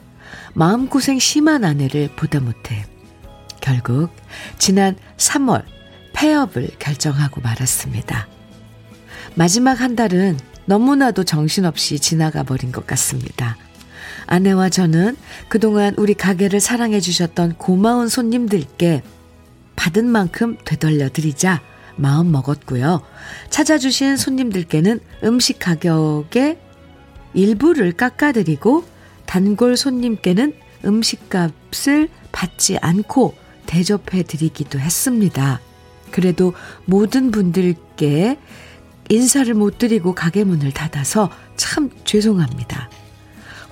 마음고생 0.54 1.18
심한 1.18 1.64
아내를 1.64 2.08
보다 2.16 2.40
못해 2.40 2.84
결국 3.60 4.10
지난 4.58 4.96
3월 5.16 5.64
폐업을 6.14 6.70
결정하고 6.78 7.40
말았습니다. 7.40 8.28
마지막 9.34 9.80
한 9.80 9.96
달은 9.96 10.38
너무나도 10.66 11.24
정신없이 11.24 11.98
지나가 11.98 12.42
버린 12.42 12.72
것 12.72 12.86
같습니다. 12.86 13.56
아내와 14.26 14.68
저는 14.68 15.16
그동안 15.48 15.94
우리 15.96 16.14
가게를 16.14 16.60
사랑해 16.60 17.00
주셨던 17.00 17.54
고마운 17.58 18.08
손님들께 18.08 19.02
받은 19.76 20.06
만큼 20.06 20.56
되돌려 20.64 21.08
드리자 21.08 21.60
마음 21.96 22.30
먹었고요. 22.32 23.02
찾아주신 23.50 24.16
손님들께는 24.16 25.00
음식 25.24 25.58
가격의 25.58 26.58
일부를 27.34 27.92
깎아드리고 27.92 28.84
단골 29.26 29.76
손님께는 29.76 30.54
음식값을 30.84 32.08
받지 32.32 32.78
않고 32.78 33.34
대접해 33.66 34.22
드리기도 34.22 34.78
했습니다. 34.78 35.60
그래도 36.10 36.54
모든 36.84 37.30
분들께 37.30 38.38
인사를 39.12 39.52
못 39.52 39.76
드리고 39.76 40.14
가게 40.14 40.42
문을 40.42 40.72
닫아서 40.72 41.30
참 41.56 41.90
죄송합니다. 42.04 42.88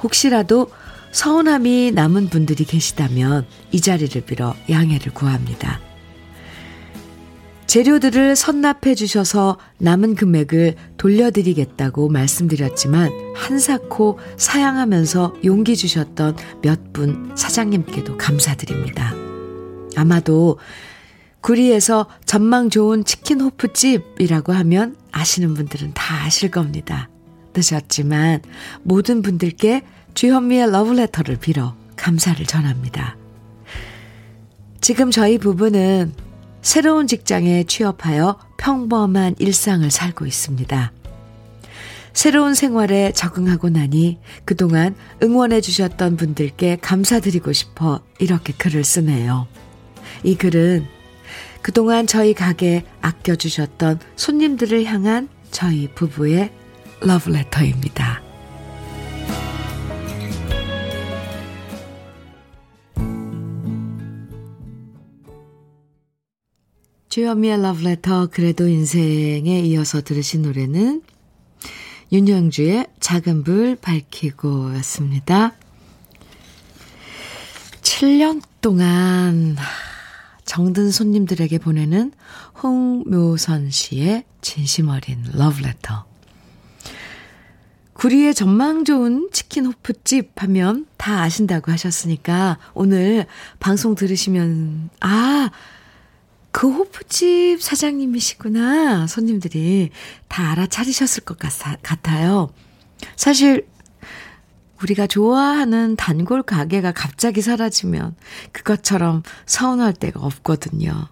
혹시라도 0.02 0.68
서운함이 1.12 1.92
남은 1.92 2.28
분들이 2.28 2.64
계시다면 2.64 3.47
이 3.73 3.80
자리를 3.80 4.20
빌어 4.23 4.54
양해를 4.68 5.14
구합니다. 5.14 5.80
재료들을 7.66 8.37
선납해 8.37 8.94
주셔서 8.94 9.56
남은 9.78 10.14
금액을 10.16 10.75
돌려드리겠다고 10.99 12.09
말씀드렸지만 12.11 13.11
한사코 13.35 14.18
사양하면서 14.37 15.37
용기 15.44 15.76
주셨던 15.76 16.37
몇 16.62 16.92
분 16.92 17.32
사장님께도 17.35 18.18
감사드립니다. 18.18 19.14
아마도 19.97 20.59
구리에서 21.40 22.06
전망 22.26 22.70
좋은 22.70 23.04
치킨 23.04 23.40
호프집이라고 23.40 24.52
하면 24.52 24.97
아시는 25.12 25.54
분들은 25.54 25.92
다 25.94 26.25
아실 26.25 26.50
겁니다. 26.50 27.09
늦었지만 27.54 28.42
모든 28.82 29.23
분들께 29.23 29.82
주현미의 30.14 30.70
러브레터를 30.70 31.37
빌어 31.37 31.75
감사를 31.97 32.44
전합니다. 32.47 33.16
지금 34.80 35.10
저희 35.10 35.38
부부는 35.38 36.12
새로운 36.62 37.06
직장에 37.06 37.65
취업하여 37.65 38.38
평범한 38.58 39.34
일상을 39.38 39.91
살고 39.91 40.26
있습니다. 40.26 40.93
새로운 42.12 42.54
생활에 42.54 43.12
적응하고 43.12 43.71
나니 43.71 44.19
그동안 44.45 44.95
응원해 45.23 45.60
주셨던 45.60 46.17
분들께 46.17 46.78
감사드리고 46.80 47.52
싶어 47.52 48.02
이렇게 48.19 48.52
글을 48.52 48.84
쓰네요. 48.84 49.47
이 50.23 50.34
글은 50.34 50.86
그동안 51.62 52.06
저희 52.06 52.34
가게 52.34 52.84
아껴주셨던 53.02 54.00
손님들을 54.16 54.84
향한 54.84 55.28
저희 55.50 55.88
부부의 55.94 56.50
러브레터입니다. 57.00 58.23
주현미의 67.10 67.60
러브레터 67.60 68.28
그래도 68.28 68.68
인생에 68.68 69.60
이어서 69.64 70.00
들으신 70.00 70.42
노래는 70.42 71.02
윤영주의 72.12 72.86
작은 73.00 73.42
불 73.42 73.76
밝히고 73.76 74.76
였습니다. 74.76 75.54
7년 77.82 78.42
동안 78.60 79.56
정든 80.50 80.91
손님들에게 80.91 81.58
보내는 81.58 82.10
홍묘선 82.60 83.71
씨의 83.71 84.25
진심 84.41 84.89
어린 84.89 85.23
러브레터. 85.32 86.06
구리의 87.93 88.34
전망 88.34 88.84
좋은 88.84 89.28
치킨 89.30 89.67
호프집 89.67 90.32
하면 90.43 90.86
다 90.97 91.23
아신다고 91.23 91.71
하셨으니까 91.71 92.58
오늘 92.75 93.26
방송 93.60 93.95
들으시면, 93.95 94.91
아, 94.99 95.50
그 96.50 96.69
호프집 96.69 97.63
사장님이시구나. 97.63 99.06
손님들이 99.06 99.91
다 100.26 100.50
알아차리셨을 100.50 101.23
것 101.23 101.39
같아요. 101.39 102.50
사실 103.15 103.69
우리가 104.82 105.06
좋아하는 105.06 105.97
단골 105.97 106.43
가게가 106.43 106.93
갑자기 106.93 107.43
사라지면 107.43 108.14
그것처럼 108.52 109.23
서운할 109.47 109.93
데가 109.93 110.21
없거든요. 110.21 111.08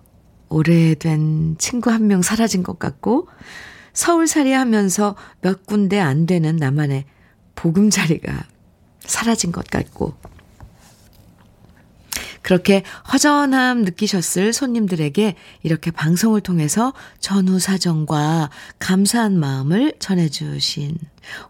오래된 0.48 1.56
친구 1.58 1.90
한 1.90 2.06
명 2.06 2.22
사라진 2.22 2.62
것 2.62 2.78
같고 2.78 3.28
서울살이 3.92 4.52
하면서 4.52 5.16
몇 5.42 5.66
군데 5.66 6.00
안 6.00 6.24
되는 6.26 6.56
나만의 6.56 7.04
보금자리가 7.54 8.44
사라진 9.00 9.52
것 9.52 9.66
같고 9.66 10.14
그렇게 12.40 12.82
허전함 13.12 13.82
느끼셨을 13.82 14.54
손님들에게 14.54 15.34
이렇게 15.62 15.90
방송을 15.90 16.40
통해서 16.40 16.94
전후 17.18 17.58
사정과 17.58 18.48
감사한 18.78 19.38
마음을 19.38 19.94
전해주신 19.98 20.96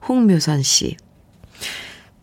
홍묘선 0.08 0.62
씨. 0.62 0.96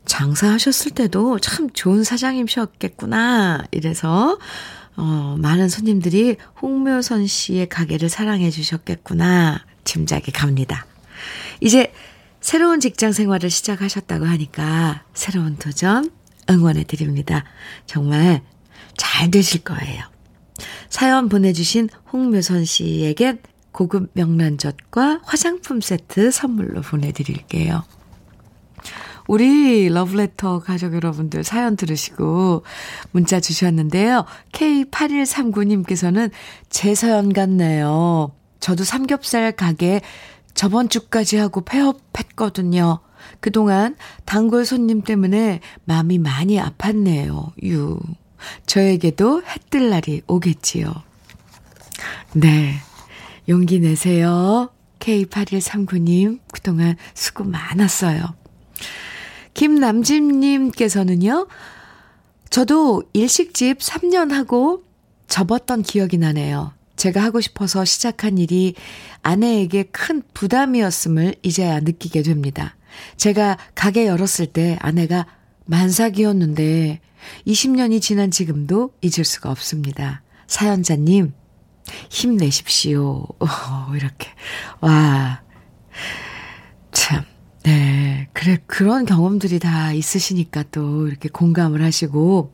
장사하셨을 0.06 0.91
때도 0.91 1.39
참 1.39 1.70
좋은 1.72 2.04
사장님이셨겠구나. 2.04 3.65
이래서, 3.72 4.38
어, 4.96 5.36
많은 5.39 5.70
손님들이 5.70 6.38
홍묘선 6.62 7.28
씨의 7.28 7.70
가게를 7.70 8.10
사랑해 8.10 8.50
주셨겠구나. 8.50 9.65
짐작이 9.84 10.32
갑니다. 10.32 10.86
이제 11.62 11.91
새로운 12.41 12.80
직장 12.80 13.12
생활을 13.12 13.50
시작하셨다고 13.50 14.26
하니까 14.26 15.04
새로운 15.13 15.58
도전 15.58 16.12
응원해 16.50 16.84
드립니다. 16.84 17.44
정말 17.86 18.41
잘 18.98 19.32
되실 19.32 19.63
거예요. 19.63 20.04
사연 20.89 21.28
보내주신 21.28 21.89
홍묘선 22.13 22.65
씨에겐 22.65 23.39
고급 23.72 24.12
명란젓과 24.13 25.22
화장품 25.26 25.82
세트 25.82 26.32
선물로 26.32 26.82
보내드릴게요. 26.82 27.84
우리 29.27 29.89
러브레터 29.89 30.59
가족 30.59 30.93
여러분들 30.93 31.43
사연 31.43 31.75
들으시고 31.75 32.63
문자 33.11 33.39
주셨는데요. 33.39 34.25
K8139님께서는 34.51 36.31
제 36.69 36.95
사연 36.95 37.33
같네요. 37.33 38.31
저도 38.59 38.83
삼겹살 38.83 39.51
가게 39.51 40.01
저번 40.53 40.89
주까지 40.89 41.38
하고 41.38 41.61
폐업했거든요. 41.61 42.99
그동안 43.39 43.95
단골 44.25 44.65
손님 44.65 45.01
때문에 45.01 45.59
마음이 45.85 46.19
많이 46.19 46.57
아팠네요. 46.57 47.51
유. 47.63 47.99
저에게도 48.67 49.41
해 49.43 49.55
뜰 49.69 49.89
날이 49.89 50.21
오겠지요. 50.27 50.93
네. 52.33 52.75
용기 53.49 53.79
내세요. 53.79 54.69
K8139님, 54.99 56.39
그동안 56.51 56.95
수고 57.13 57.43
많았어요. 57.43 58.23
김남진님께서는요, 59.56 61.48
저도 62.50 63.04
일식집 63.13 63.80
3년 63.80 64.30
하고 64.32 64.84
접었던 65.28 65.82
기억이 65.82 66.18
나네요. 66.20 66.74
제가 66.96 67.24
하고 67.24 67.41
싶어서 67.41 67.84
시작한 67.84 68.38
일이 68.38 68.76
아내에게 69.22 69.84
큰 69.84 70.22
부담이었음을 70.34 71.36
이제야 71.41 71.80
느끼게 71.80 72.22
됩니다. 72.22 72.78
제가 73.18 73.58
가게 73.74 74.08
열었을 74.08 74.46
때 74.48 74.78
아내가 74.80 75.26
만삭이었는데 75.65 77.02
20년이 77.48 78.02
지난 78.02 78.32
지금도 78.32 78.94
잊을 79.02 79.26
수가 79.26 79.50
없습니다. 79.52 80.22
사연자님, 80.48 81.34
힘내십시오. 82.10 83.26
이렇게. 83.96 84.30
와. 84.80 85.41
참. 87.65 87.73
네. 87.73 88.28
그래, 88.34 88.58
그런 88.67 89.06
경험들이 89.06 89.60
다 89.60 89.91
있으시니까 89.93 90.63
또 90.71 91.08
이렇게 91.08 91.30
공감을 91.30 91.82
하시고, 91.84 92.54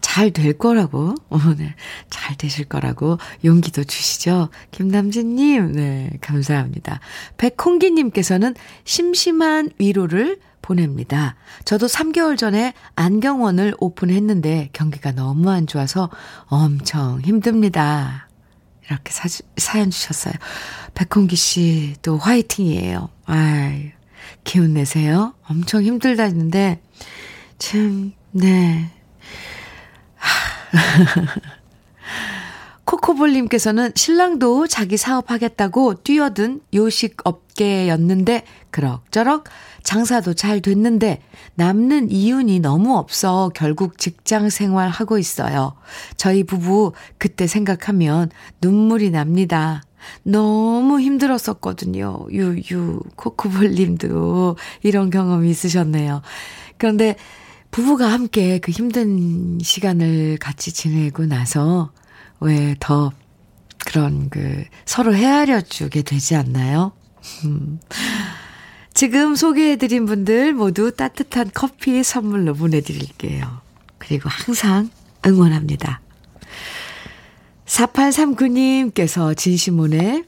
잘 0.00 0.30
될 0.30 0.56
거라고, 0.56 1.14
어, 1.28 1.38
네. 1.56 1.74
잘 2.08 2.36
되실 2.36 2.64
거라고 2.64 3.18
용기도 3.44 3.84
주시죠. 3.84 4.48
김남진님, 4.70 5.72
네. 5.72 6.10
감사합니다. 6.20 7.00
백홍기님께서는 7.36 8.54
심심한 8.84 9.70
위로를 9.78 10.38
보냅니다. 10.62 11.36
저도 11.64 11.86
3개월 11.86 12.36
전에 12.36 12.72
안경원을 12.96 13.74
오픈했는데 13.78 14.70
경기가 14.72 15.12
너무 15.12 15.50
안 15.50 15.66
좋아서 15.66 16.10
엄청 16.46 17.20
힘듭니다. 17.20 18.25
이렇게 18.88 19.12
사, 19.12 19.28
사연 19.56 19.90
주셨어요. 19.90 20.34
백홍기 20.94 21.36
씨, 21.36 21.94
또 22.02 22.16
화이팅이에요. 22.18 23.10
아이, 23.26 23.92
기운 24.44 24.74
내세요. 24.74 25.34
엄청 25.48 25.82
힘들다 25.82 26.22
했는데, 26.24 26.80
참, 27.58 28.12
네. 28.30 28.90
코코볼님께서는 32.86 33.92
신랑도 33.94 34.68
자기 34.68 34.96
사업하겠다고 34.96 36.02
뛰어든 36.02 36.60
요식 36.72 37.16
업계였는데, 37.24 38.44
그럭저럭 38.70 39.44
장사도 39.82 40.34
잘 40.34 40.60
됐는데, 40.60 41.20
남는 41.56 42.10
이윤이 42.10 42.60
너무 42.60 42.96
없어 42.96 43.50
결국 43.54 43.98
직장 43.98 44.48
생활 44.50 44.88
하고 44.88 45.18
있어요. 45.18 45.74
저희 46.16 46.44
부부 46.44 46.92
그때 47.18 47.46
생각하면 47.46 48.30
눈물이 48.62 49.10
납니다. 49.10 49.82
너무 50.22 51.00
힘들었었거든요. 51.00 52.26
유유 52.30 53.00
코코볼님도 53.16 54.56
이런 54.84 55.10
경험이 55.10 55.50
있으셨네요. 55.50 56.22
그런데 56.78 57.16
부부가 57.72 58.12
함께 58.12 58.60
그 58.60 58.70
힘든 58.70 59.58
시간을 59.60 60.38
같이 60.38 60.72
지내고 60.72 61.26
나서 61.26 61.90
왜 62.40 62.76
더 62.78 63.12
그런 63.86 64.28
그 64.30 64.64
서로 64.84 65.14
헤아려 65.14 65.60
주게 65.60 66.02
되지 66.02 66.34
않나요? 66.34 66.92
음. 67.44 67.80
지금 68.92 69.36
소개해드린 69.36 70.06
분들 70.06 70.54
모두 70.54 70.90
따뜻한 70.90 71.50
커피 71.54 72.02
선물로 72.02 72.54
보내드릴게요. 72.54 73.60
그리고 73.98 74.28
항상 74.28 74.90
응원합니다. 75.24 76.00
4839님께서 77.66 79.36
진시몬의 79.36 80.24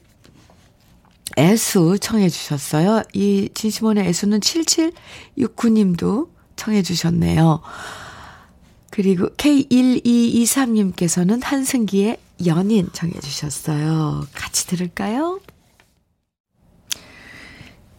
애수 1.39 1.99
청해 2.01 2.29
주셨어요. 2.29 3.03
이 3.13 3.49
진시몬의 3.55 4.07
애수는 4.07 4.41
7769님도 4.41 6.29
청해 6.57 6.83
주셨네요. 6.83 7.63
그리고 8.91 9.29
K1223님께서는 9.37 11.41
한승기의 11.43 12.19
연인 12.47 12.89
청해 12.93 13.19
주셨어요. 13.21 14.27
같이 14.35 14.67
들을까요? 14.67 15.41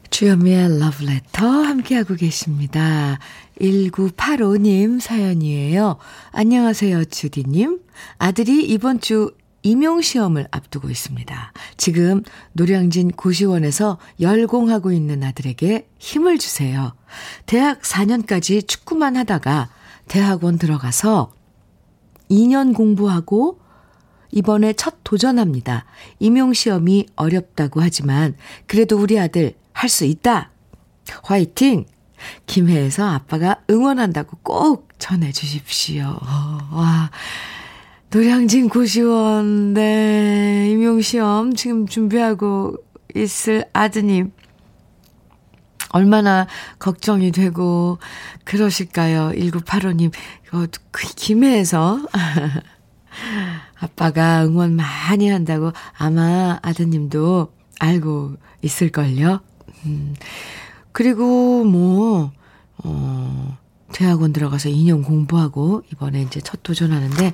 주현미의 0.10 0.80
러브레터 0.80 1.48
함께하고 1.48 2.16
계십니다. 2.16 3.20
1985님 3.62 5.00
사연이에요. 5.00 5.98
안녕하세요, 6.32 7.06
주디님. 7.06 7.80
아들이 8.18 8.66
이번 8.66 9.00
주 9.00 9.32
임용시험을 9.62 10.48
앞두고 10.52 10.90
있습니다. 10.90 11.54
지금 11.78 12.24
노량진 12.54 13.12
고시원에서 13.12 13.98
열공하고 14.20 14.92
있는 14.92 15.24
아들에게 15.24 15.88
힘을 16.00 16.38
주세요. 16.38 16.94
대학 17.46 17.82
4년까지 17.82 18.68
축구만 18.68 19.18
하다가 19.18 19.70
대학원 20.10 20.58
들어가서 20.58 21.32
2년 22.30 22.76
공부하고 22.76 23.60
이번에 24.32 24.74
첫 24.74 24.96
도전합니다. 25.04 25.86
임용시험이 26.20 27.06
어렵다고 27.16 27.82
하지만 27.82 28.36
그래도 28.68 28.98
우리 28.98 29.18
아들 29.18 29.54
할 29.72 29.90
수 29.90 30.04
있다. 30.04 30.52
화이팅! 31.24 31.86
김해에서 32.46 33.08
아빠가 33.08 33.62
응원한다고 33.70 34.38
꼭 34.44 34.90
전해 35.00 35.32
주십시오. 35.32 36.20
와. 36.72 37.10
노량진 38.12 38.68
고시원, 38.70 39.74
네, 39.74 40.70
임용시험 40.72 41.54
지금 41.54 41.88
준비하고 41.88 42.76
있을 43.16 43.66
아드님. 43.72 44.32
얼마나 45.90 46.48
걱정이 46.78 47.32
되고, 47.32 48.00
그러실까요? 48.44 49.32
1985님, 49.32 50.12
어, 50.54 50.66
그 50.92 51.08
김해에서 51.16 52.00
아빠가 53.80 54.46
응원 54.46 54.76
많이 54.76 55.30
한다고 55.30 55.72
아마 55.98 56.60
아드님도 56.62 57.52
알고 57.80 58.36
있을걸요? 58.62 59.40
음, 59.86 60.16
그리고 60.92 61.64
뭐, 61.64 62.32
어, 62.84 63.58
대학원 63.92 64.34
들어가서 64.34 64.70
2년 64.70 65.04
공부하고 65.04 65.84
이번에 65.92 66.22
이제 66.22 66.40
첫 66.42 66.62
도전하는데 66.64 67.34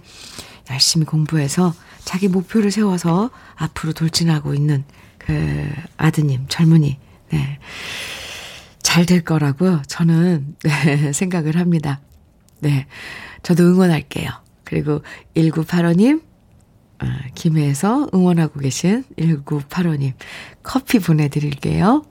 열심히 0.72 1.06
공부해서 1.06 1.74
자기 2.04 2.28
목표를 2.28 2.72
세워서 2.72 3.30
앞으로 3.56 3.94
돌진하고 3.94 4.54
있는 4.54 4.84
그 5.18 5.68
아드님, 5.98 6.46
젊은이, 6.48 6.98
네. 7.32 7.60
잘 8.96 9.06
될 9.06 9.26
거라고 9.26 9.82
저는 9.88 10.56
네, 10.64 11.12
생각을 11.12 11.58
합니다. 11.58 12.00
네. 12.62 12.88
저도 13.44 13.66
응원할게요. 13.66 14.30
그리고 14.64 15.02
1985님, 15.36 16.22
어, 17.04 17.06
김해에서 17.36 18.08
응원하고 18.14 18.62
계신 18.62 19.04
1985님, 19.18 20.14
커피 20.64 21.00
보내드릴게요. 21.00 22.06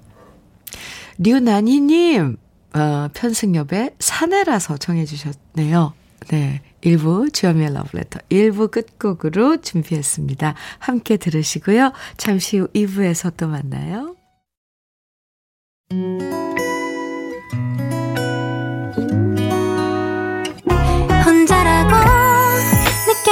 류난희님, 1.16 2.36
어, 2.74 3.08
편승엽의 3.14 3.94
사내라서 3.98 4.76
청해주셨네요. 4.76 5.94
네. 6.28 6.60
1부 6.82 7.32
주연미의 7.32 7.72
러브레터 7.72 8.20
1부 8.28 8.70
끝곡으로 8.70 9.62
준비했습니다. 9.62 10.54
함께 10.80 11.16
들으시고요. 11.16 11.94
잠시 12.18 12.58
후 12.58 12.68
2부에서 12.74 13.34
또 13.38 13.48
만나요. 13.48 14.16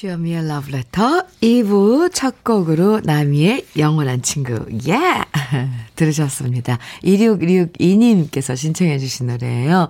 주현미의 0.00 0.48
러브레터 0.48 1.26
2부 1.42 2.10
첫 2.14 2.42
곡으로 2.42 3.00
나미의 3.04 3.66
영원한 3.76 4.22
친구 4.22 4.54
예 4.88 4.94
yeah! 4.94 5.24
들으셨습니다. 5.94 6.78
2662님께서 7.04 8.56
신청해 8.56 8.98
주신 8.98 9.26
노래예요. 9.26 9.88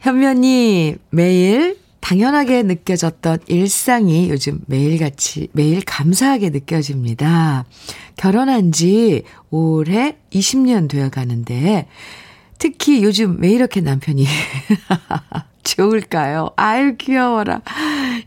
현면이 0.00 0.96
매일 1.10 1.78
당연하게 2.12 2.64
느껴졌던 2.64 3.38
일상이 3.46 4.28
요즘 4.28 4.60
매일같이, 4.66 5.48
매일 5.52 5.80
감사하게 5.82 6.50
느껴집니다. 6.50 7.64
결혼한 8.18 8.70
지 8.70 9.22
올해 9.48 10.18
20년 10.30 10.90
되어 10.90 11.08
가는데, 11.08 11.88
특히 12.58 13.02
요즘 13.02 13.40
왜 13.40 13.48
이렇게 13.48 13.80
남편이 13.80 14.26
좋을까요? 15.64 16.50
아유, 16.56 16.96
귀여워라. 16.98 17.62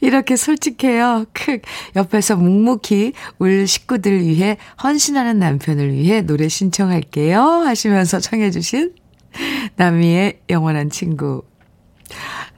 이렇게 0.02 0.36
솔직해요. 0.36 1.26
크. 1.32 1.60
옆에서 1.95 2.38
묵묵히 2.38 3.13
울 3.38 3.67
식구들 3.67 4.21
위해 4.26 4.58
헌신하는 4.82 5.38
남편을 5.38 5.93
위해 5.93 6.21
노래 6.21 6.48
신청할게요. 6.48 7.39
하시면서 7.39 8.19
청해주신 8.19 8.95
남이의 9.76 10.39
영원한 10.50 10.89
친구. 10.89 11.43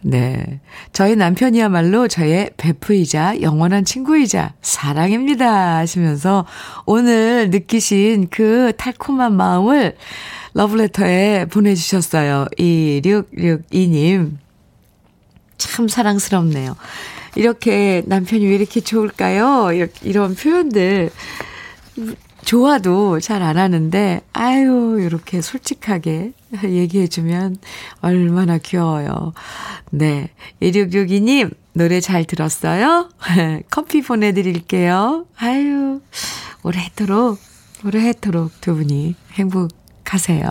네. 0.01 0.60
저희 0.93 1.15
남편이야말로 1.15 2.07
저의 2.07 2.51
베프이자 2.57 3.41
영원한 3.41 3.86
친구이자 3.86 4.53
사랑입니다. 4.62 5.77
하시면서 5.77 6.45
오늘 6.86 7.49
느끼신 7.49 8.27
그 8.29 8.73
달콤한 8.77 9.36
마음을 9.36 9.95
러브레터에 10.53 11.45
보내주셨어요. 11.45 12.47
2662님. 12.57 14.38
참 15.57 15.88
사랑스럽네요. 15.88 16.75
이렇게 17.36 18.03
남편이 18.05 18.45
왜 18.45 18.55
이렇게 18.55 18.79
좋을까요? 18.79 19.69
이런 20.03 20.36
표현들 20.36 21.12
좋아도 22.47 23.19
잘 23.19 23.43
안 23.43 23.57
하는데, 23.57 24.21
아유, 24.31 25.01
이렇게 25.01 25.41
솔직하게 25.41 26.31
얘기해주면 26.63 27.57
얼마나 27.99 28.57
귀여워요. 28.57 29.33
네. 29.91 30.29
1662님, 30.62 31.53
노래 31.73 31.99
잘 31.99 32.23
들었어요? 32.23 33.10
커피 33.69 34.01
보내드릴게요. 34.01 35.25
아유, 35.38 35.99
오래도록, 36.63 37.38
오래도록 37.86 38.62
두 38.62 38.75
분이 38.75 39.15
행복하세요. 39.33 40.49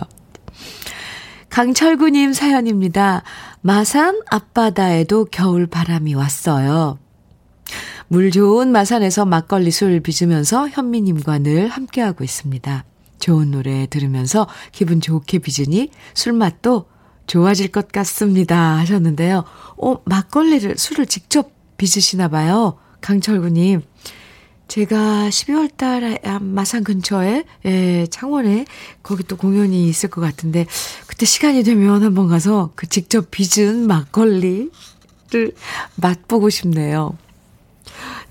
강철구님 1.49 2.31
사연입니다. 2.31 3.23
마산 3.61 4.21
앞바다에도 4.29 5.25
겨울 5.31 5.65
바람이 5.65 6.13
왔어요. 6.13 6.99
물 8.09 8.31
좋은 8.31 8.71
마산에서 8.71 9.25
막걸리 9.25 9.69
술 9.69 9.99
빚으면서 9.99 10.69
현미님과 10.69 11.39
늘 11.39 11.67
함께하고 11.67 12.23
있습니다. 12.23 12.85
좋은 13.19 13.51
노래 13.51 13.85
들으면서 13.87 14.47
기분 14.71 15.01
좋게 15.01 15.39
빚으니 15.39 15.89
술맛도 16.13 16.85
좋아질 17.25 17.67
것 17.69 17.91
같습니다. 17.91 18.77
하셨는데요. 18.77 19.43
어, 19.77 19.95
막걸리를, 20.05 20.77
술을 20.77 21.07
직접 21.07 21.51
빚으시나 21.75 22.29
봐요. 22.29 22.77
강철구님. 23.01 23.81
제가 24.69 25.27
12월 25.29 25.75
달에 25.75 26.19
마산 26.39 26.85
근처에, 26.85 27.43
예, 27.65 28.07
창원에 28.09 28.65
거기 29.03 29.23
또 29.23 29.35
공연이 29.35 29.89
있을 29.89 30.09
것 30.09 30.21
같은데, 30.21 30.65
그때 31.07 31.25
시간이 31.25 31.63
되면 31.63 32.03
한번 32.03 32.27
가서 32.27 32.71
그 32.75 32.87
직접 32.87 33.31
빚은 33.31 33.87
막걸리를 33.87 34.71
맛보고 35.95 36.49
싶네요. 36.49 37.17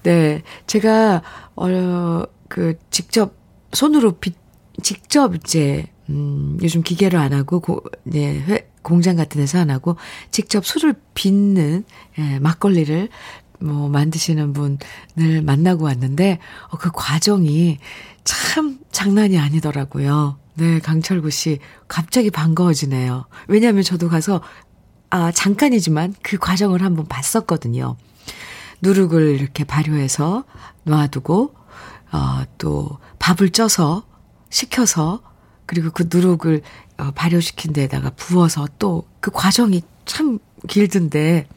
네. 0.06 0.44
제가, 0.68 1.20
어, 1.56 2.22
그, 2.48 2.78
직접, 2.90 3.34
손으로 3.72 4.12
빚, 4.12 4.36
직접 4.80 5.34
이제, 5.34 5.86
음, 6.08 6.56
요즘 6.62 6.82
기계로 6.82 7.18
안 7.18 7.32
하고, 7.32 7.58
고, 7.58 7.82
네, 8.04 8.38
회, 8.46 8.70
공장 8.82 9.16
같은 9.16 9.40
데서 9.40 9.58
안 9.58 9.68
하고, 9.68 9.96
직접 10.30 10.64
술을 10.64 10.94
빚는, 11.14 11.82
예, 12.20 12.38
막걸리를, 12.38 13.08
뭐, 13.58 13.88
만드시는 13.88 14.52
분을 14.52 15.42
만나고 15.42 15.86
왔는데, 15.86 16.38
어, 16.70 16.76
그 16.78 16.92
과정이 16.94 17.78
참 18.22 18.78
장난이 18.92 19.40
아니더라고요. 19.40 20.38
네, 20.54 20.78
강철구 20.78 21.30
씨, 21.30 21.58
갑자기 21.88 22.30
반가워지네요. 22.30 23.26
왜냐하면 23.48 23.82
저도 23.82 24.08
가서, 24.08 24.40
아, 25.10 25.32
잠깐이지만 25.32 26.14
그 26.22 26.38
과정을 26.38 26.82
한번 26.82 27.06
봤었거든요. 27.08 27.96
누룩을 28.82 29.22
이렇게 29.40 29.64
발효해서 29.64 30.44
놔두고, 30.84 31.54
어, 32.12 32.42
또 32.58 32.98
밥을 33.18 33.50
쪄서, 33.50 34.04
식혀서, 34.50 35.22
그리고 35.66 35.90
그 35.90 36.08
누룩을 36.12 36.62
어, 36.98 37.10
발효시킨 37.14 37.72
데다가 37.72 38.10
부어서 38.10 38.66
또 38.78 39.06
그 39.20 39.30
과정이 39.32 39.82
참 40.04 40.38
길던데, 40.68 41.48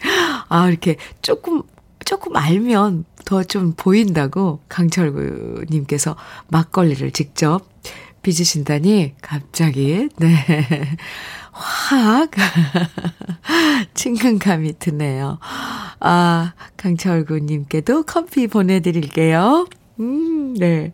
아, 0.48 0.68
이렇게 0.68 0.96
조금, 1.22 1.62
조금 2.04 2.36
알면 2.36 3.04
더 3.24 3.42
좀 3.42 3.72
보인다고 3.74 4.60
강철구님께서 4.68 6.14
막걸리를 6.48 7.10
직접 7.12 7.66
빚으신다니 8.26 9.14
갑자기, 9.22 10.08
네. 10.18 10.26
확 11.52 12.32
친근감이 13.94 14.80
드네요. 14.80 15.38
아, 16.00 16.52
강철구님께도 16.76 18.02
커피 18.02 18.48
보내드릴게요. 18.48 19.68
음, 20.00 20.54
네. 20.54 20.92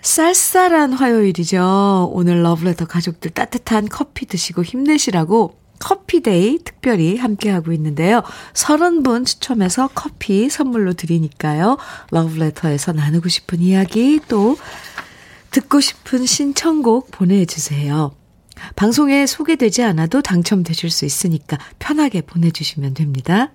쌀쌀한 0.00 0.94
화요일이죠. 0.94 2.10
오늘 2.12 2.42
러브레터 2.42 2.86
가족들 2.86 3.30
따뜻한 3.30 3.90
커피 3.90 4.24
드시고 4.24 4.62
힘내시라고 4.64 5.58
커피데이 5.78 6.58
특별히 6.64 7.16
함께하고 7.16 7.72
있는데요. 7.72 8.22
30분 8.52 9.26
추첨해서 9.26 9.88
커피 9.94 10.48
선물로 10.48 10.94
드리니까요. 10.94 11.78
러브레터에서 12.10 12.92
나누고 12.92 13.28
싶은 13.28 13.60
이야기 13.60 14.20
또 14.28 14.56
듣고 15.50 15.80
싶은 15.80 16.26
신청곡 16.26 17.10
보내주세요. 17.10 18.14
방송에 18.76 19.26
소개되지 19.26 19.82
않아도 19.82 20.22
당첨되실 20.22 20.90
수 20.90 21.04
있으니까 21.04 21.58
편하게 21.78 22.20
보내주시면 22.22 22.94
됩니다. 22.94 23.52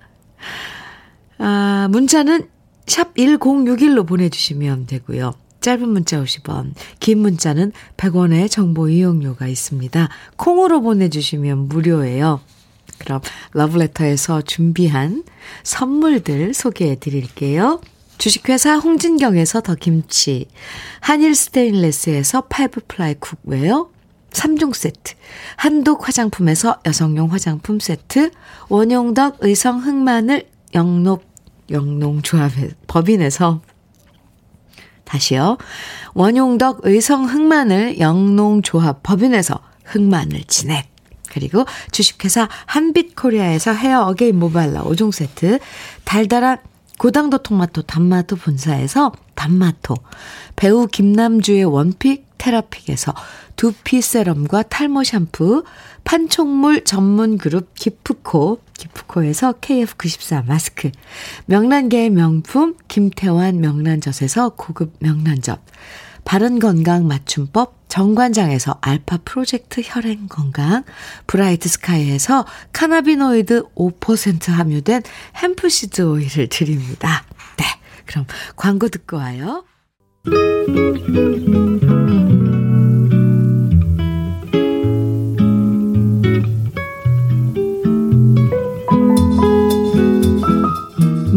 아, 1.38 1.88
문자는 1.92 2.48
샵 2.86 3.14
1061로 3.16 4.08
보내주시면 4.08 4.88
되고요. 4.88 5.34
짧은 5.62 5.88
문자 5.90 6.22
50원, 6.22 6.74
긴 7.00 7.20
문자는 7.20 7.72
100원의 7.98 8.50
정보 8.50 8.90
이용료가 8.90 9.48
있습니다. 9.48 10.10
콩으로 10.38 10.82
보내주시면 10.82 11.68
무료예요. 11.68 12.40
그럼 13.00 13.22
러브레터에서 13.54 14.42
준비한 14.42 15.24
선물들 15.64 16.54
소개해 16.54 16.96
드릴게요. 16.96 17.82
주식회사 18.18 18.76
홍진경에서 18.78 19.62
더 19.62 19.76
김치, 19.76 20.48
한일 21.00 21.36
스테인레스에서 21.36 22.42
five 22.42 22.82
ply 22.88 23.16
cookware, 23.16 23.90
3종 24.32 24.74
세트, 24.74 25.14
한독 25.56 26.08
화장품에서 26.08 26.80
여성용 26.86 27.32
화장품 27.32 27.80
세트, 27.80 28.32
원용덕 28.68 29.38
의성 29.40 29.80
흑마늘 29.80 30.48
영농, 30.76 31.20
영농조합의 31.70 32.72
법인에서 32.88 33.62
다시요. 35.10 35.58
원용덕 36.14 36.82
의성 36.84 37.26
흑마늘 37.26 38.00
영농조합 38.00 39.02
법인에서 39.02 39.60
흑마늘 39.86 40.44
진액. 40.44 40.88
그리고 41.32 41.66
주식회사 41.92 42.48
한빛코리아에서 42.66 43.74
헤어 43.74 44.04
어게인 44.04 44.38
모발라 44.38 44.84
5종 44.84 45.12
세트. 45.12 45.60
달달한 46.04 46.58
고당도 47.00 47.40
토마토 47.40 47.84
단마토 47.84 48.36
본사에서 48.36 49.12
단마토. 49.36 49.96
배우 50.56 50.86
김남주의 50.88 51.64
one 51.66 51.93
pick 51.93 52.29
테라픽에서 52.50 53.14
두피 53.56 54.02
세럼과 54.02 54.64
탈모 54.64 55.04
샴푸. 55.04 55.64
판촉물 56.04 56.86
전문 56.86 57.38
그룹 57.38 57.76
기프코, 57.76 58.62
기프코에서 58.74 59.54
KF94 59.60 60.46
마스크, 60.48 60.90
명란계의 61.46 62.10
명품 62.10 62.76
김태환 62.88 63.60
명란젓에서 63.60 64.56
고급 64.56 64.94
명란젓, 65.00 65.60
바른건강 66.26 67.06
맞춤법 67.06 67.90
정관장에서 67.90 68.78
알파 68.82 69.20
프로젝트 69.24 69.82
혈행건강, 69.84 70.84
브라이트 71.28 71.70
스카이에서 71.70 72.46
cannabinoid 72.72 73.64
5% 73.76 74.52
함유된 74.52 75.04
hempseed 75.36 76.02
오일을 76.02 76.48
드립니다. 76.48 77.24
네, 77.58 77.66
그럼 78.06 78.26
광고 78.56 78.88
듣고 78.88 79.18
와요. 79.18 79.66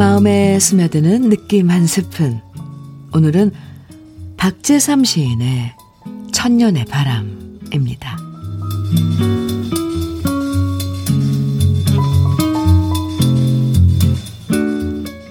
마음에 0.02 0.58
스며드는 0.58 1.28
느낌 1.28 1.70
한 1.70 1.86
스푼. 1.86 2.40
오늘은 3.14 3.52
박재삼 4.36 5.04
시인의 5.04 5.74
천년의 6.32 6.86
바람입니다. 6.86 8.18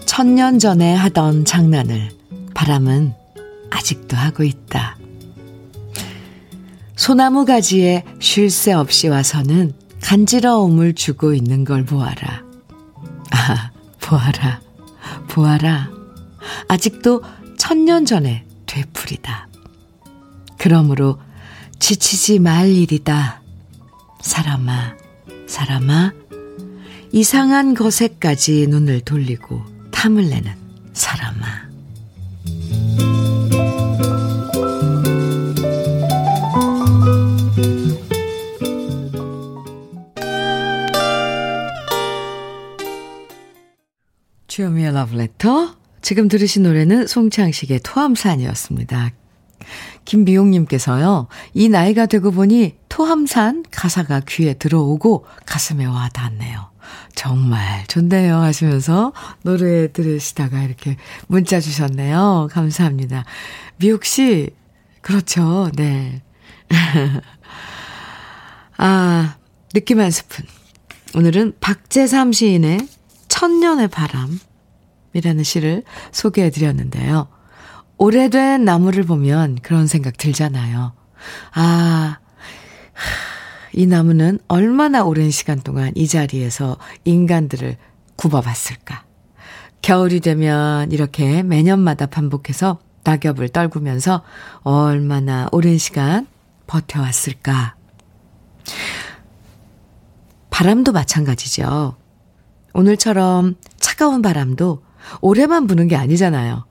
천년 0.06 0.58
전에 0.58 0.96
하던 0.96 1.44
장난을 1.44 2.12
바람은 2.54 3.14
아직도 3.72 4.16
하고 4.16 4.46
있다. 4.46 4.98
소나무 6.96 7.44
가지에 7.44 8.06
쉴 8.22 8.50
새 8.50 8.72
없이 8.72 9.10
와서는 9.10 9.74
간지러움을 10.02 10.94
주고 10.94 11.34
있는 11.34 11.66
걸 11.66 11.84
보아라. 11.84 12.44
아, 13.32 13.72
보아라, 14.12 14.60
보아라. 15.30 15.89
아직도 16.67 17.24
천년 17.58 18.06
전에 18.06 18.45
되풀이다. 18.65 19.47
그러므로 20.58 21.17
지치지 21.80 22.39
말 22.39 22.67
일이다. 22.67 23.41
사람아, 24.19 24.97
사람아, 25.47 26.12
이상한 27.13 27.74
것에까지 27.74 28.67
눈을 28.67 29.00
돌리고 29.00 29.63
탐을 29.91 30.28
내는 30.28 30.61
러브레터. 45.02 45.76
지금 46.02 46.28
들으신 46.28 46.64
노래는 46.64 47.08
송창식의 47.08 47.82
토함산이었습니다. 47.84 49.12
김미용님께서요, 50.06 51.28
이 51.54 51.70
나이가 51.70 52.06
되고 52.06 52.32
보니 52.32 52.76
토함산 52.90 53.64
가사가 53.72 54.22
귀에 54.28 54.56
들어오고 54.56 55.26
가슴에 55.46 55.86
와 55.86 56.10
닿네요. 56.10 56.72
정말 57.16 57.86
좋네요 57.88 58.38
하시면서 58.38 59.14
노래 59.44 59.92
들으시다가 59.92 60.64
이렇게 60.64 60.98
문자 61.28 61.60
주셨네요. 61.60 62.50
감사합니다. 62.52 63.26
미옥 63.78 64.04
씨, 64.04 64.50
그렇죠. 65.02 65.70
네. 65.76 66.22
아, 68.78 69.36
느낌 69.74 70.00
한 70.00 70.10
스푼. 70.10 70.46
오늘은 71.14 71.54
박재삼 71.60 72.32
시인의 72.32 72.88
천년의 73.28 73.90
바람 73.90 74.40
이라는 75.13 75.43
시를 75.43 75.84
소개해 76.12 76.50
드렸는데요. 76.50 77.28
오래된 77.97 78.65
나무를 78.65 79.04
보면 79.04 79.60
그런 79.62 79.88
생각 79.88 80.17
들잖아요. 80.17 80.93
아, 81.54 82.19
이 83.74 83.86
나무는 83.86 84.39
얼마나 84.47 85.04
오랜 85.04 85.32
시간 85.32 85.60
동안 85.60 85.91
이 85.95 86.08
자리에서 86.08 86.78
인간들을 87.06 87.78
굽어봤을까. 88.15 89.06
겨울이 89.82 90.19
되면 90.19 90.91
이렇게 90.91 91.43
매년마다 91.43 92.06
반복해서 92.08 92.80
낙엽을 93.04 93.50
떨구면서 93.50 94.24
얼마나 94.62 95.47
오랜 95.52 95.78
시간 95.78 96.28
버텨왔을까. 96.67 97.76
바람도 100.50 100.91
마찬가지죠. 100.91 101.97
오늘처럼 102.74 103.56
차가운 103.80 104.21
바람도 104.21 104.84
올해만 105.22 105.68
부는 105.68 105.88
게 105.88 105.96
아니잖아요. 105.96 106.66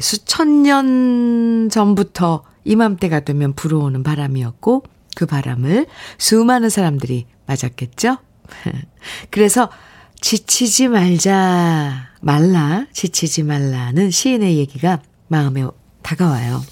수천 0.00 0.62
년 0.62 1.68
전부터 1.70 2.44
이맘때가 2.64 3.20
되면 3.20 3.54
불어오는 3.54 4.02
바람이었고 4.02 4.84
그 5.16 5.26
바람을 5.26 5.86
수많은 6.18 6.70
사람들이 6.70 7.26
맞았겠죠? 7.46 8.18
그래서 9.30 9.70
지치지 10.20 10.88
말자, 10.88 12.08
말라, 12.20 12.86
지치지 12.92 13.44
말라는 13.44 14.10
시인의 14.10 14.58
얘기가 14.58 15.00
마음에 15.28 15.64
다가와요. 16.02 16.62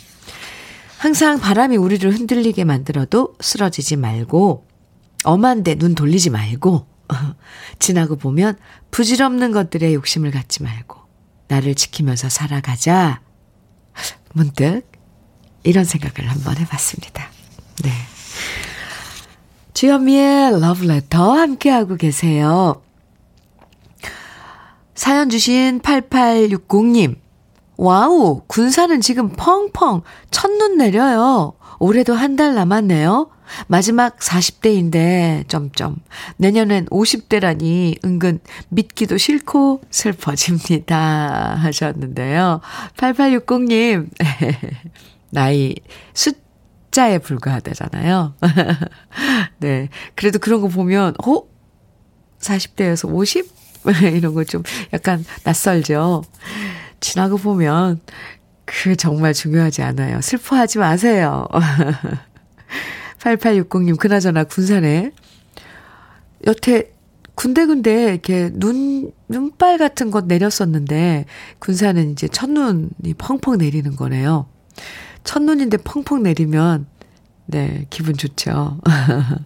항상 0.99 1.39
바람이 1.39 1.77
우리를 1.77 2.11
흔들리게 2.11 2.65
만들어도 2.65 3.35
쓰러지지 3.41 3.97
말고, 3.97 4.67
엄한데 5.25 5.77
눈 5.77 5.95
돌리지 5.95 6.31
말고, 6.31 6.87
지나고 7.79 8.17
보면 8.17 8.57
부질없는 8.91 9.53
것들에 9.53 9.95
욕심을 9.95 10.31
갖지 10.31 10.63
말고 10.63 10.99
나를 11.49 11.75
지키면서 11.75 12.29
살아가자. 12.29 13.21
문득 14.33 14.83
이런 15.63 15.85
생각을 15.85 16.31
한번 16.31 16.57
해봤습니다. 16.59 17.29
네. 17.83 17.91
주현미의 19.75 20.61
러브레터 20.61 21.33
함께하고 21.33 21.97
계세요. 21.97 22.83
사연 24.95 25.29
주신 25.29 25.81
8860님. 25.81 27.17
wow, 27.77 28.43
군사는 28.47 29.01
지금 29.03 29.31
펑펑 29.33 30.03
첫눈 30.31 30.79
내려요. 30.79 31.53
올해도 31.79 32.15
한 32.15 32.37
달 32.37 32.55
남았네요. 32.55 33.29
마지막 33.67 34.19
40대인데, 34.19 35.49
점점. 35.49 35.97
내년엔 36.37 36.87
50대라니 36.87 38.05
은근 38.05 38.41
믿기도 38.69 39.17
싫고 39.19 39.83
슬퍼집니다. 39.91 41.55
하셨는데요. 41.57 42.61
8860님, 42.97 44.09
나이 45.31 45.75
숫자에 46.15 47.19
불과하다잖아요. 47.19 48.35
네. 49.59 49.89
그래도 50.15 50.39
그런 50.39 50.61
거 50.61 50.69
보면, 50.69 51.15
어? 51.27 51.43
40대에서 52.41 53.13
50? 53.13 53.55
이런 54.15 54.35
거 54.35 54.45
좀 54.45 54.63
약간 54.93 55.25
낯설죠. 55.45 56.23
지나고 57.01 57.37
보면, 57.37 58.01
그 58.65 58.97
정말 58.97 59.33
중요하지 59.33 59.83
않아요. 59.83 60.21
슬퍼하지 60.21 60.79
마세요. 60.79 61.47
8860님, 63.19 63.99
그나저나 63.99 64.45
군산에 64.45 65.13
여태 66.47 66.93
군데군데 67.35 68.13
이렇게 68.13 68.51
눈, 68.53 69.13
눈발 69.29 69.79
같은 69.79 70.11
것 70.11 70.27
내렸었는데, 70.27 71.27
군산은 71.59 72.13
이제 72.13 72.29
첫눈이 72.29 73.15
펑펑 73.19 73.59
내리는 73.59 73.95
거네요. 73.95 74.47
첫눈인데 75.25 75.79
펑펑 75.79 76.23
내리면, 76.23 76.87
네, 77.47 77.87
기분 77.91 78.17
좋죠. 78.17 78.81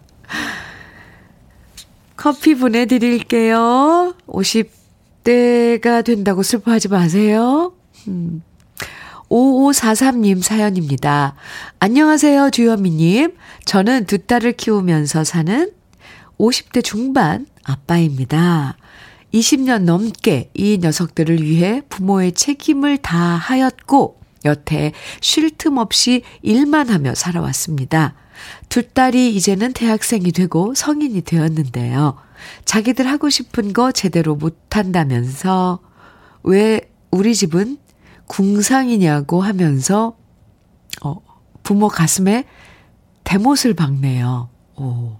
커피 2.15 2.55
보내드릴게요. 2.55 4.15
50대가 4.27 6.05
된다고 6.05 6.43
슬퍼하지 6.43 6.87
마세요. 6.87 7.73
음. 8.07 8.43
5543님 9.31 10.41
사연입니다. 10.41 11.35
안녕하세요, 11.79 12.49
주현미님. 12.49 13.37
저는 13.63 14.05
두 14.05 14.17
딸을 14.17 14.53
키우면서 14.53 15.23
사는 15.23 15.71
50대 16.37 16.83
중반 16.83 17.47
아빠입니다. 17.63 18.75
20년 19.33 19.83
넘게 19.83 20.51
이 20.53 20.79
녀석들을 20.81 21.41
위해 21.41 21.81
부모의 21.87 22.33
책임을 22.33 22.97
다하였고, 22.97 24.19
여태 24.43 24.91
쉴 25.21 25.51
틈 25.57 25.77
없이 25.77 26.23
일만 26.41 26.89
하며 26.89 27.15
살아왔습니다. 27.15 28.15
두 28.67 28.85
딸이 28.89 29.33
이제는 29.35 29.71
대학생이 29.71 30.33
되고 30.33 30.73
성인이 30.75 31.21
되었는데요. 31.21 32.17
자기들 32.65 33.07
하고 33.07 33.29
싶은 33.29 33.71
거 33.71 33.93
제대로 33.93 34.35
못한다면서 34.35 35.79
왜 36.43 36.81
우리 37.11 37.33
집은 37.33 37.77
궁상이냐고 38.31 39.41
하면서 39.41 40.15
어, 41.03 41.17
부모 41.63 41.89
가슴에 41.89 42.45
대못을 43.25 43.73
박네요. 43.73 44.47
오. 44.77 45.17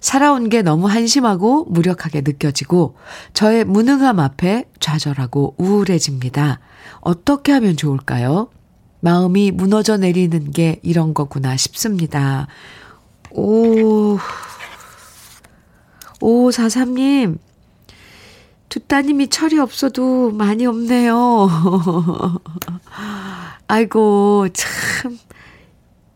살아온 0.00 0.48
게 0.48 0.62
너무 0.62 0.88
한심하고 0.88 1.66
무력하게 1.66 2.22
느껴지고 2.22 2.96
저의 3.34 3.66
무능함 3.66 4.18
앞에 4.18 4.64
좌절하고 4.80 5.56
우울해집니다. 5.58 6.60
어떻게 7.00 7.52
하면 7.52 7.76
좋을까요? 7.76 8.48
마음이 9.00 9.50
무너져 9.50 9.98
내리는 9.98 10.52
게 10.52 10.80
이런 10.82 11.12
거구나 11.12 11.58
싶습니다. 11.58 12.46
오, 13.30 14.16
오, 16.22 16.48
43님. 16.48 17.38
두 18.70 18.78
따님이 18.78 19.28
철이 19.28 19.58
없어도 19.58 20.30
많이 20.30 20.64
없네요. 20.64 21.48
아이고, 23.66 24.46
참. 24.54 25.18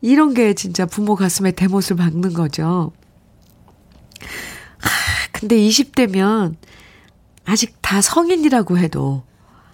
이런 0.01 0.35
게 0.35 0.55
진짜 0.55 0.87
부모 0.87 1.17
가슴에 1.17 1.51
대못을 1.51 1.97
박는 1.97 2.33
거죠. 2.33 2.93
하, 4.79 4.89
근데 5.33 5.57
20대면 5.57 6.55
아직 7.45 7.77
다 7.83 8.01
성인이라고 8.01 8.79
해도 8.79 9.25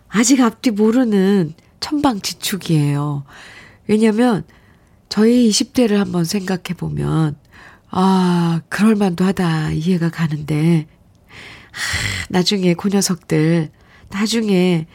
아직 0.08 0.40
앞뒤 0.40 0.70
모르는 0.70 1.52
천방지축이에요. 1.80 3.24
왜냐면 3.88 4.44
저희 5.10 5.50
20대를 5.50 5.96
한번 5.96 6.24
생각해 6.24 6.76
보면 6.78 7.36
아, 7.90 8.62
그럴만도 8.70 9.24
하다 9.24 9.72
이해가 9.72 10.10
가는데 10.10 10.86
하, 11.72 12.26
나중에 12.28 12.74
그 12.74 12.88
녀석들, 12.88 13.70
나중에 14.10 14.86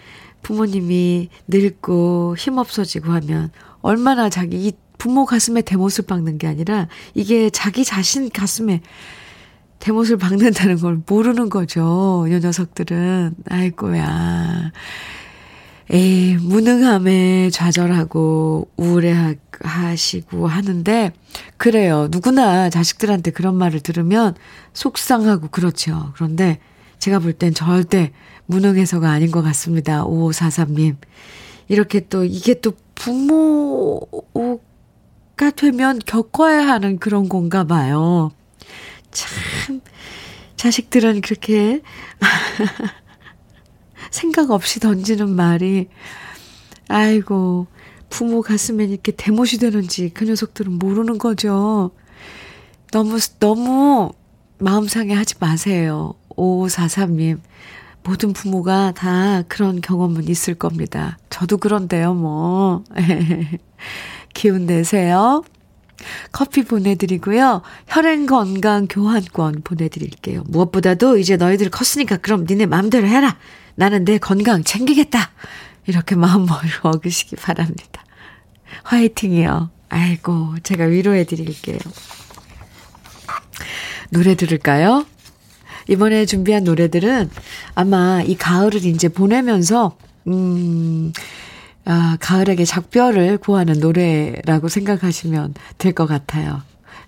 부모님이 0.42 1.30
늙고 1.48 2.36
힘없어지고 2.38 3.12
하면 3.12 3.52
얼마나 3.82 4.30
자기 4.30 4.68
이 4.68 4.74
부모 4.98 5.26
가슴에 5.26 5.62
대못을 5.62 6.06
박는 6.06 6.38
게 6.38 6.48
아니라 6.48 6.88
이게 7.14 7.50
자기 7.50 7.84
자신 7.84 8.30
가슴에 8.30 8.82
대못을 9.80 10.18
박는다는 10.18 10.78
걸 10.78 11.02
모르는 11.06 11.50
거죠. 11.50 12.26
이 12.28 12.32
녀석들은. 12.32 13.36
아이고야. 13.50 14.72
에이, 15.92 16.38
무능함에 16.38 17.52
좌절하고 17.52 18.70
우울해하시고 18.76 20.48
하는데, 20.48 21.12
그래요. 21.58 22.08
누구나 22.10 22.70
자식들한테 22.72 23.32
그런 23.32 23.56
말을 23.56 23.82
들으면 23.82 24.36
속상하고 24.74 25.50
그렇죠. 25.50 26.12
그런데 26.16 26.60
제가 26.98 27.20
볼 27.20 27.34
땐 27.34 27.54
절대 27.54 28.12
무능해서가 28.48 29.10
아닌 29.12 29.30
것 29.32 29.44
같습니다. 29.44 30.04
5543님. 30.06 30.96
이렇게 31.68 32.00
또, 32.08 32.24
이게 32.26 32.60
또 32.62 32.74
부모가 32.96 34.60
되면 35.56 36.00
겪어야 36.06 36.68
하는 36.68 36.98
그런 36.98 37.30
건가 37.30 37.64
봐요. 37.64 38.32
참, 39.12 39.82
자식들은 40.56 41.22
그렇게 41.22 41.82
생각 44.12 44.52
없이 44.52 44.80
던지는 44.80 45.36
말이, 45.36 45.88
아이고, 46.88 47.68
부모 48.10 48.42
가슴에 48.42 48.86
이렇게 48.86 49.12
대못이 49.12 49.60
되는지 49.60 50.12
그 50.14 50.26
녀석들은 50.26 50.74
모르는 50.74 51.18
거죠. 51.18 51.92
너무, 52.92 53.20
너무 53.40 54.14
마음 54.58 54.88
상해 54.88 55.14
하지 55.14 55.36
마세요. 55.40 56.14
5543님. 56.30 57.40
모든 58.04 58.34
부모가 58.34 58.94
다 58.96 59.42
그런 59.48 59.82
경험은 59.82 60.28
있을 60.28 60.54
겁니다. 60.54 61.18
저도 61.30 61.58
그런데요, 61.58 62.14
뭐. 62.14 62.84
기운 64.34 64.68
내세요. 64.68 65.44
커피 66.32 66.64
보내드리고요. 66.64 67.64
혈행 67.88 68.28
건강 68.28 68.86
교환권 68.88 69.62
보내드릴게요. 69.64 70.44
무엇보다도 70.48 71.18
이제 71.18 71.36
너희들 71.36 71.70
컸으니까 71.72 72.18
그럼 72.18 72.46
니네 72.48 72.68
마음대로 72.68 73.08
해라. 73.08 73.38
나는 73.76 74.06
내 74.06 74.18
건강 74.18 74.64
챙기겠다. 74.64 75.32
이렇게 75.88 76.16
마음 76.16 76.46
먹으시기 76.84 77.36
바랍니다. 77.36 78.04
화이팅이요. 78.84 79.70
아이고, 79.90 80.56
제가 80.64 80.86
위로해 80.86 81.24
드릴게요. 81.26 81.78
노래 84.10 84.36
들을까요? 84.36 85.06
이번에 85.88 86.26
준비한 86.26 86.64
노래들은 86.64 87.30
아마 87.76 88.22
이 88.26 88.36
가을을 88.36 88.84
이제 88.86 89.08
보내면서, 89.08 89.98
음, 90.28 91.12
아, 91.86 92.18
가을에게 92.20 92.66
작별을 92.66 93.38
구하는 93.38 93.80
노래라고 93.80 94.70
생각하시면 94.70 95.54
될 95.78 95.94
것 95.94 96.08
같아요. 96.08 96.62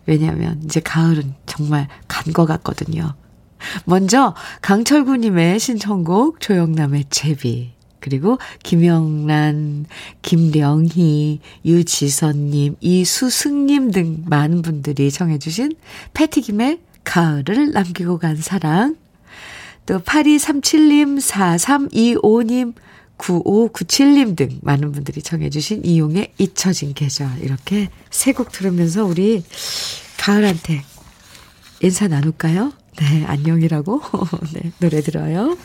왜냐하면 0.05 0.61
이제 0.63 0.79
가을은 0.79 1.33
정말 1.45 1.87
간 2.07 2.31
것 2.33 2.45
같거든요. 2.45 3.15
먼저 3.85 4.35
강철구님의 4.61 5.59
신청곡 5.59 6.39
조영남의 6.39 7.05
제비 7.09 7.71
그리고 7.99 8.37
김영란, 8.63 9.85
김령희, 10.21 11.39
유지선님, 11.65 12.75
이수승님 12.79 13.91
등 13.91 14.23
많은 14.27 14.61
분들이 14.61 15.11
청해주신 15.11 15.73
패티김의 16.13 16.79
가을을 17.03 17.71
남기고 17.71 18.19
간 18.19 18.35
사랑 18.37 18.95
또 19.85 19.99
8237님, 19.99 21.19
4325님, 21.19 22.73
9597님 23.17 24.35
등 24.35 24.59
많은 24.61 24.91
분들이 24.91 25.21
청해주신 25.21 25.83
이용의 25.85 26.33
잊혀진 26.37 26.93
계절 26.93 27.27
이렇게 27.41 27.89
세 28.11 28.31
곡 28.33 28.51
들으면서 28.51 29.05
우리 29.05 29.43
가을한테 30.17 30.83
인사 31.81 32.07
나눌까요? 32.07 32.73
네, 32.99 33.25
안녕이라고 33.27 34.01
네, 34.53 34.71
노래 34.79 35.01
들어요. 35.01 35.55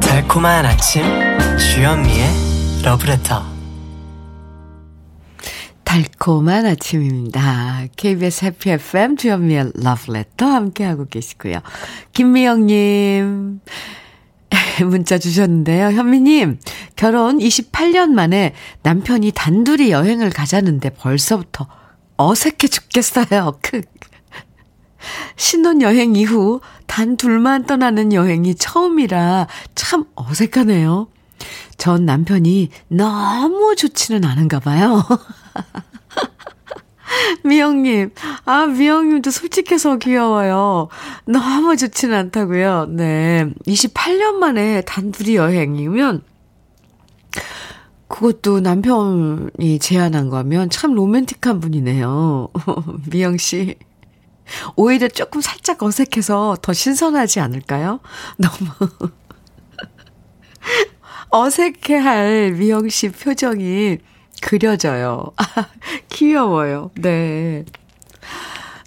달콤한 0.00 0.64
아침 0.64 1.02
주현미의 1.58 2.26
러브레터 2.84 3.58
달콤한 5.84 6.64
아침입니다. 6.66 7.86
KBS 7.96 8.44
해피 8.46 8.70
FM 8.70 9.16
주현미의 9.16 9.72
러브레터 9.74 10.46
함께하고 10.46 11.06
계시고요. 11.06 11.60
김미영님 12.12 13.60
문자 14.86 15.18
주셨는데요. 15.18 15.90
현미님 15.90 16.58
결혼 16.96 17.38
28년 17.38 18.10
만에 18.10 18.54
남편이 18.82 19.32
단둘이 19.34 19.90
여행을 19.90 20.30
가자는데 20.30 20.90
벌써부터 20.90 21.66
어색해 22.16 22.68
죽겠어요. 22.68 23.58
크. 23.62 23.82
신혼여행 25.36 26.16
이후 26.16 26.60
단 26.86 27.16
둘만 27.16 27.64
떠나는 27.64 28.12
여행이 28.12 28.56
처음이라 28.56 29.46
참 29.74 30.04
어색하네요. 30.14 31.08
전 31.76 32.04
남편이 32.04 32.70
너무 32.88 33.76
좋지는 33.76 34.24
않은가 34.24 34.58
봐요. 34.58 35.04
미영님, 37.44 38.10
아, 38.44 38.66
미영님도 38.66 39.30
솔직해서 39.30 39.96
귀여워요. 39.96 40.88
너무 41.26 41.76
좋지는 41.76 42.16
않다고요. 42.16 42.86
네. 42.90 43.46
28년 43.66 44.34
만에 44.34 44.82
단둘이 44.82 45.36
여행이면, 45.36 46.22
그것도 48.08 48.60
남편이 48.60 49.78
제안한 49.80 50.30
거면 50.30 50.70
참 50.70 50.94
로맨틱한 50.94 51.60
분이네요. 51.60 52.48
미영씨. 53.10 53.76
오히려 54.76 55.08
조금 55.08 55.42
살짝 55.42 55.82
어색해서 55.82 56.56
더 56.62 56.72
신선하지 56.72 57.38
않을까요? 57.40 58.00
너무 58.38 58.70
어색해할 61.30 62.52
미영 62.52 62.88
씨 62.88 63.10
표정이 63.10 63.98
그려져요. 64.40 65.32
귀여워요. 66.10 66.90
네. 66.96 67.64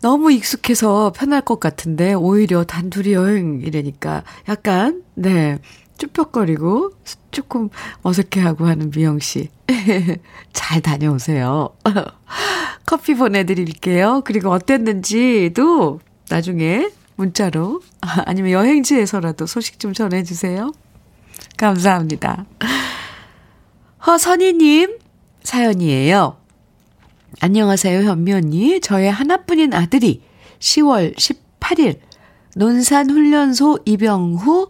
너무 0.02 0.32
익숙해서 0.32 1.12
편할 1.16 1.42
것 1.42 1.60
같은데, 1.60 2.14
오히려 2.14 2.64
단둘이 2.64 3.14
여행이라니까 3.14 4.24
약간, 4.50 5.04
네, 5.14 5.60
쭈뼛거리고 5.98 6.92
조금 7.30 7.70
어색해하고 8.02 8.66
하는 8.66 8.90
미영 8.90 9.20
씨. 9.20 9.50
잘 10.54 10.82
다녀오세요. 10.82 11.70
커피 12.88 13.14
보내드릴게요. 13.14 14.22
그리고 14.26 14.50
어땠는지도 14.50 16.00
나중에 16.30 16.90
문자로, 17.16 17.82
아니면 18.26 18.52
여행지에서라도 18.52 19.46
소식 19.46 19.80
좀 19.80 19.94
전해주세요. 19.94 20.72
감사합니다. 21.58 22.46
허선희님 24.08 24.98
사연이에요. 25.44 26.38
안녕하세요, 27.40 28.10
현미 28.10 28.34
언니. 28.34 28.82
저의 28.82 29.12
하나뿐인 29.12 29.74
아들이 29.74 30.22
10월 30.60 31.16
18일 31.16 32.00
논산훈련소 32.56 33.80
입영 33.86 34.36
후 34.36 34.70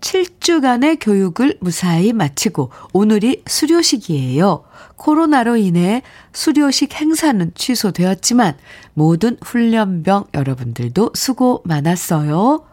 7주간의 0.00 0.98
교육을 1.00 1.58
무사히 1.60 2.12
마치고 2.12 2.70
오늘이 2.92 3.42
수료식이에요. 3.46 4.64
코로나로 4.96 5.56
인해 5.56 6.02
수료식 6.32 6.94
행사는 6.94 7.52
취소되었지만 7.54 8.56
모든 8.94 9.36
훈련병 9.42 10.26
여러분들도 10.34 11.12
수고 11.14 11.62
많았어요. 11.64 12.64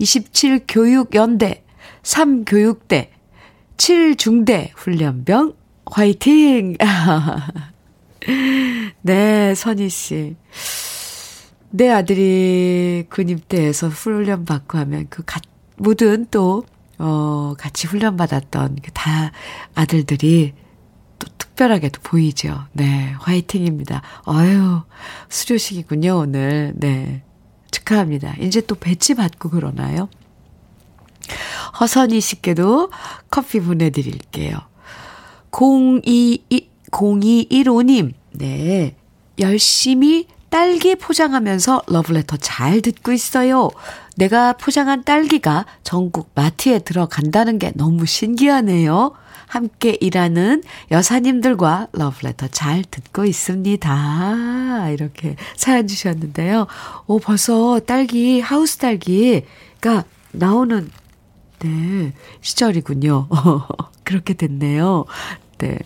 27교육연대 0.00 1.62
3교육대, 2.02 3.08
7중대 3.76 4.70
훈련병, 4.74 5.54
화이팅! 5.94 6.76
네, 9.02 9.54
선희 9.54 9.88
씨. 9.88 10.34
내 11.70 11.88
아들이 11.88 13.04
군입대에서 13.08 13.90
훈련 13.90 14.44
받고 14.44 14.76
하면 14.78 15.06
그 15.08 15.22
가, 15.24 15.40
모든 15.76 16.26
또, 16.32 16.64
어, 16.98 17.54
같이 17.56 17.86
훈련 17.86 18.16
받았던 18.16 18.78
그다 18.82 19.30
아들들이 19.76 20.54
또 21.20 21.28
특별하게도 21.38 22.00
보이죠. 22.02 22.64
네, 22.72 23.14
화이팅입니다. 23.20 24.02
어유 24.26 24.82
수료식이군요, 25.28 26.18
오늘. 26.18 26.72
네. 26.74 27.22
축하합니다. 27.70 28.34
이제 28.40 28.60
또 28.62 28.74
배치 28.74 29.14
받고 29.14 29.48
그러나요? 29.48 30.08
허선희 31.78 32.20
씨께도 32.20 32.90
커피 33.30 33.60
보내드릴게요. 33.60 34.73
02, 35.54 36.42
0215님, 36.90 38.12
네. 38.32 38.96
열심히 39.38 40.26
딸기 40.48 40.96
포장하면서 40.96 41.82
러브레터 41.86 42.36
잘 42.38 42.80
듣고 42.80 43.12
있어요. 43.12 43.70
내가 44.16 44.52
포장한 44.54 45.04
딸기가 45.04 45.64
전국 45.82 46.30
마트에 46.34 46.80
들어간다는 46.80 47.58
게 47.58 47.72
너무 47.74 48.06
신기하네요. 48.06 49.12
함께 49.46 49.96
일하는 50.00 50.62
여사님들과 50.90 51.88
러브레터 51.92 52.48
잘 52.48 52.84
듣고 52.84 53.24
있습니다. 53.24 54.90
이렇게 54.90 55.36
사연 55.56 55.86
주셨는데요. 55.86 56.66
오, 57.06 57.20
벌써 57.20 57.80
딸기, 57.80 58.40
하우스 58.40 58.78
딸기가 58.78 60.04
나오는, 60.32 60.90
네, 61.60 62.12
시절이군요. 62.40 63.28
그렇게 64.04 64.34
됐네요. 64.34 65.06
네. 65.58 65.78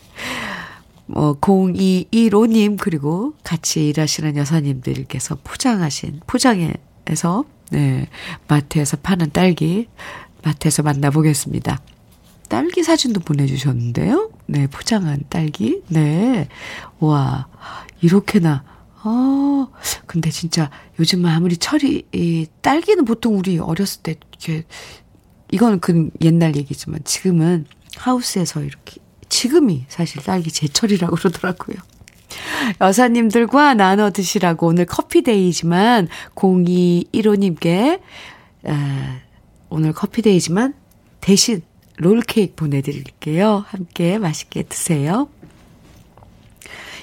뭐, 1.06 1.38
0215님, 1.40 2.76
그리고 2.78 3.34
같이 3.42 3.88
일하시는 3.88 4.36
여사님들께서 4.36 5.38
포장하신, 5.42 6.20
포장해서, 6.26 7.44
네, 7.70 8.08
마트에서 8.46 8.98
파는 8.98 9.30
딸기, 9.32 9.88
마트에서 10.42 10.82
만나보겠습니다. 10.82 11.80
딸기 12.48 12.82
사진도 12.82 13.20
보내주셨는데요. 13.20 14.30
네, 14.46 14.66
포장한 14.66 15.24
딸기. 15.28 15.82
네. 15.88 16.48
와, 16.98 17.48
이렇게나. 18.00 18.64
아, 19.02 19.68
근데 20.06 20.30
진짜 20.30 20.70
요즘 20.98 21.24
아무리 21.24 21.56
철이, 21.56 22.04
이 22.12 22.46
딸기는 22.62 23.04
보통 23.04 23.38
우리 23.38 23.58
어렸을 23.58 24.02
때 24.02 24.16
이렇게, 24.30 24.64
이건 25.50 25.80
그 25.80 26.10
옛날 26.20 26.56
얘기지만 26.56 27.00
지금은 27.04 27.66
하우스에서 27.96 28.62
이렇게, 28.62 29.00
지금이 29.28 29.86
사실 29.88 30.22
딸기 30.22 30.50
제철이라고 30.50 31.16
그러더라고요. 31.16 31.76
여사님들과 32.80 33.74
나눠 33.74 34.10
드시라고 34.10 34.66
오늘 34.66 34.84
커피데이지만 34.84 36.08
0215님께, 36.34 38.00
아, 38.64 39.20
오늘 39.70 39.92
커피데이지만 39.92 40.74
대신 41.20 41.62
롤케이크 41.96 42.54
보내드릴게요. 42.54 43.64
함께 43.66 44.18
맛있게 44.18 44.62
드세요. 44.62 45.28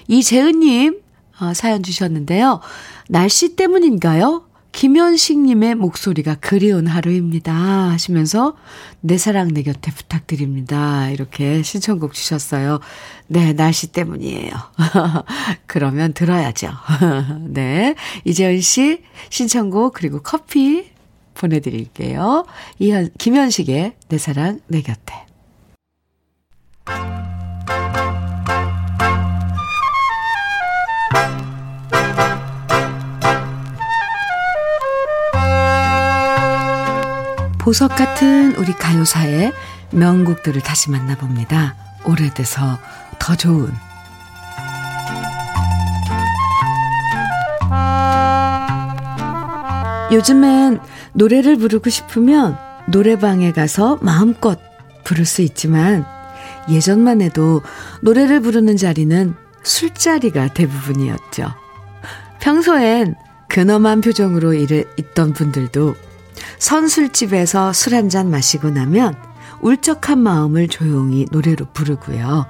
이재은님, 0.07 1.01
어, 1.41 1.53
사연 1.53 1.84
주셨는데요. 1.84 2.61
날씨 3.09 3.55
때문인가요? 3.55 4.44
김현식님의 4.76 5.76
목소리가 5.76 6.36
그리운 6.36 6.86
하루입니다. 6.86 7.53
하시면서 7.53 8.57
내 8.99 9.17
사랑 9.17 9.53
내 9.53 9.63
곁에 9.63 9.89
부탁드립니다. 9.89 11.09
이렇게 11.11 11.63
신청곡 11.63 12.13
주셨어요. 12.13 12.82
네, 13.28 13.53
날씨 13.53 13.88
때문이에요. 13.93 14.51
그러면 15.65 16.11
들어야죠. 16.11 16.71
네. 17.47 17.95
이재은 18.26 18.59
씨 18.59 19.01
신청곡 19.30 19.93
그리고 19.93 20.21
커피 20.21 20.91
보내드릴게요. 21.36 22.45
이현, 22.80 23.11
김현식의 23.17 23.93
내 24.09 24.17
사랑 24.17 24.59
내 24.67 24.82
곁에. 24.82 25.26
보석 37.66 37.95
같은 37.95 38.55
우리 38.57 38.74
가요사의 38.74 39.51
명곡들을 39.89 40.61
다시 40.61 40.91
만나봅니다. 40.91 41.74
오래돼서 42.05 42.78
더 43.18 43.36
좋은 43.36 43.74
요즘엔 50.11 50.80
노래를 51.13 51.57
부르고 51.57 51.89
싶으면 51.89 52.55
노래방에 52.88 53.51
가서 53.51 53.97
마음껏 53.99 54.59
부를 55.03 55.26
수 55.26 55.41
있지만 55.41 56.05
예전만 56.70 57.24
해도 57.24 57.63
노래를 58.01 58.41
부르는 58.41 58.78
자리는 58.78 59.34
술자리가 59.63 60.49
대부분이었죠. 60.49 61.51
평소엔 62.41 63.16
근엄한 63.49 64.01
표정으로 64.01 64.53
일을 64.53 64.86
있던 64.97 65.34
분들도 65.34 65.95
선술집에서 66.59 67.73
술 67.73 67.93
한 67.93 68.09
잔 68.09 68.29
마시고 68.29 68.69
나면 68.69 69.15
울적한 69.61 70.19
마음을 70.19 70.67
조용히 70.67 71.25
노래로 71.31 71.67
부르고요. 71.73 72.45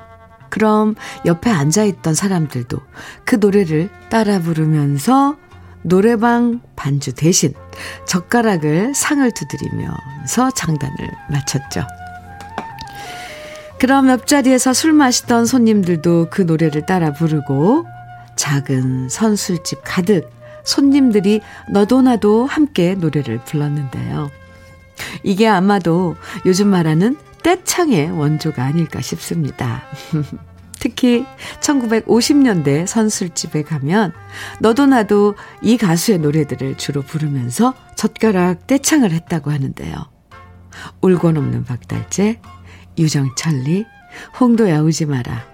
그럼 0.49 0.95
옆에 1.25 1.49
앉아있던 1.49 2.13
사람들도 2.13 2.77
그 3.25 3.35
노래를 3.35 3.89
따라 4.09 4.39
부르면서 4.39 5.35
노래방 5.81 6.61
반주 6.75 7.13
대신 7.13 7.53
젓가락을 8.07 8.95
상을 8.95 9.29
두드리면서 9.31 10.51
장단을 10.55 10.95
마쳤죠. 11.29 11.85
그럼 13.79 14.09
옆자리에서 14.09 14.73
술 14.73 14.93
마시던 14.93 15.45
손님들도 15.45 16.29
그 16.31 16.41
노래를 16.41 16.85
따라 16.85 17.13
부르고 17.13 17.85
작은 18.35 19.09
선술집 19.09 19.81
가득 19.83 20.31
손님들이 20.65 21.41
너도 21.69 22.01
나도 22.01 22.45
함께 22.45 22.95
노래를 22.95 23.39
불렀는데요. 23.45 24.29
이게 25.23 25.47
아마도 25.47 26.15
요즘 26.45 26.67
말하는 26.67 27.17
떼창의 27.43 28.11
원조가 28.11 28.63
아닐까 28.63 29.01
싶습니다. 29.01 29.83
특히 30.79 31.25
1950년대 31.61 32.85
선술집에 32.85 33.63
가면 33.63 34.13
너도 34.59 34.85
나도 34.85 35.35
이 35.61 35.77
가수의 35.77 36.19
노래들을 36.19 36.77
주로 36.77 37.01
부르면서 37.01 37.73
젓가락 37.95 38.67
떼창을 38.67 39.11
했다고 39.11 39.51
하는데요. 39.51 39.95
울고 41.01 41.29
없는 41.29 41.63
박달재, 41.65 42.39
유정철리, 42.97 43.85
홍도야 44.39 44.81
우지 44.81 45.05
마라, 45.05 45.45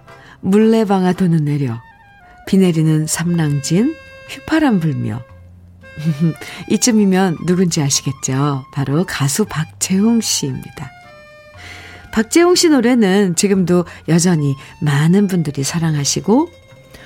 물레방아 0.42 1.14
도는 1.14 1.46
내려, 1.46 1.80
비 2.48 2.58
내리는 2.58 3.08
삼랑진, 3.08 3.96
휘파람 4.32 4.80
불며. 4.80 5.22
이쯤이면 6.70 7.38
누군지 7.46 7.82
아시겠죠? 7.82 8.66
바로 8.74 9.06
가수 9.06 9.46
박재홍 9.46 10.22
씨입니다. 10.22 10.90
박재홍 12.12 12.56
씨 12.56 12.70
노래는 12.70 13.36
지금도 13.36 13.86
여전히 14.08 14.56
많은 14.82 15.28
분들이 15.28 15.64
사랑하시고 15.64 16.50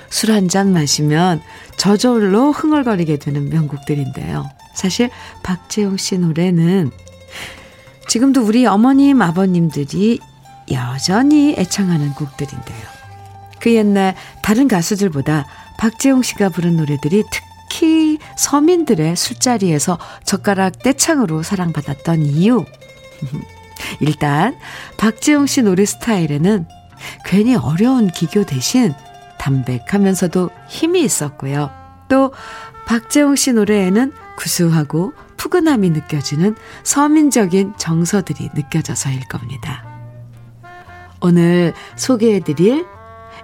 술 0.08 0.30
한 0.30 0.48
잔 0.48 0.72
마시면 0.72 1.42
저절로 1.76 2.52
흥얼거리게 2.52 3.18
되는 3.18 3.48
명곡들인데요. 3.48 4.48
사실 4.74 5.10
박재홍 5.42 5.96
씨 5.96 6.18
노래는 6.18 6.90
지금도 8.08 8.42
우리 8.42 8.66
어머님, 8.66 9.20
아버님들이 9.20 10.20
여전히 10.70 11.54
애창하는 11.58 12.10
곡들인데요. 12.14 12.86
그 13.58 13.74
옛날 13.74 14.14
다른 14.42 14.68
가수들보다 14.68 15.46
박재홍 15.78 16.22
씨가 16.22 16.48
부른 16.48 16.76
노래들이 16.76 17.24
특히 17.30 18.18
서민들의 18.36 19.16
술자리에서 19.16 19.98
젓가락 20.24 20.82
떼창으로 20.82 21.42
사랑받았던 21.42 22.22
이유. 22.26 22.64
일단 24.00 24.56
박지영 24.96 25.46
씨 25.46 25.62
노래 25.62 25.84
스타일에는 25.84 26.66
괜히 27.24 27.54
어려운 27.54 28.08
기교 28.08 28.44
대신 28.44 28.94
담백하면서도 29.38 30.50
힘이 30.68 31.02
있었고요. 31.02 31.70
또 32.08 32.32
박재홍 32.86 33.36
씨 33.36 33.52
노래에는 33.52 34.12
구수하고 34.38 35.12
푸근함이 35.36 35.90
느껴지는 35.90 36.56
서민적인 36.82 37.74
정서들이 37.76 38.50
느껴져서일 38.54 39.28
겁니다. 39.28 39.84
오늘 41.20 41.72
소개해드릴 41.96 42.86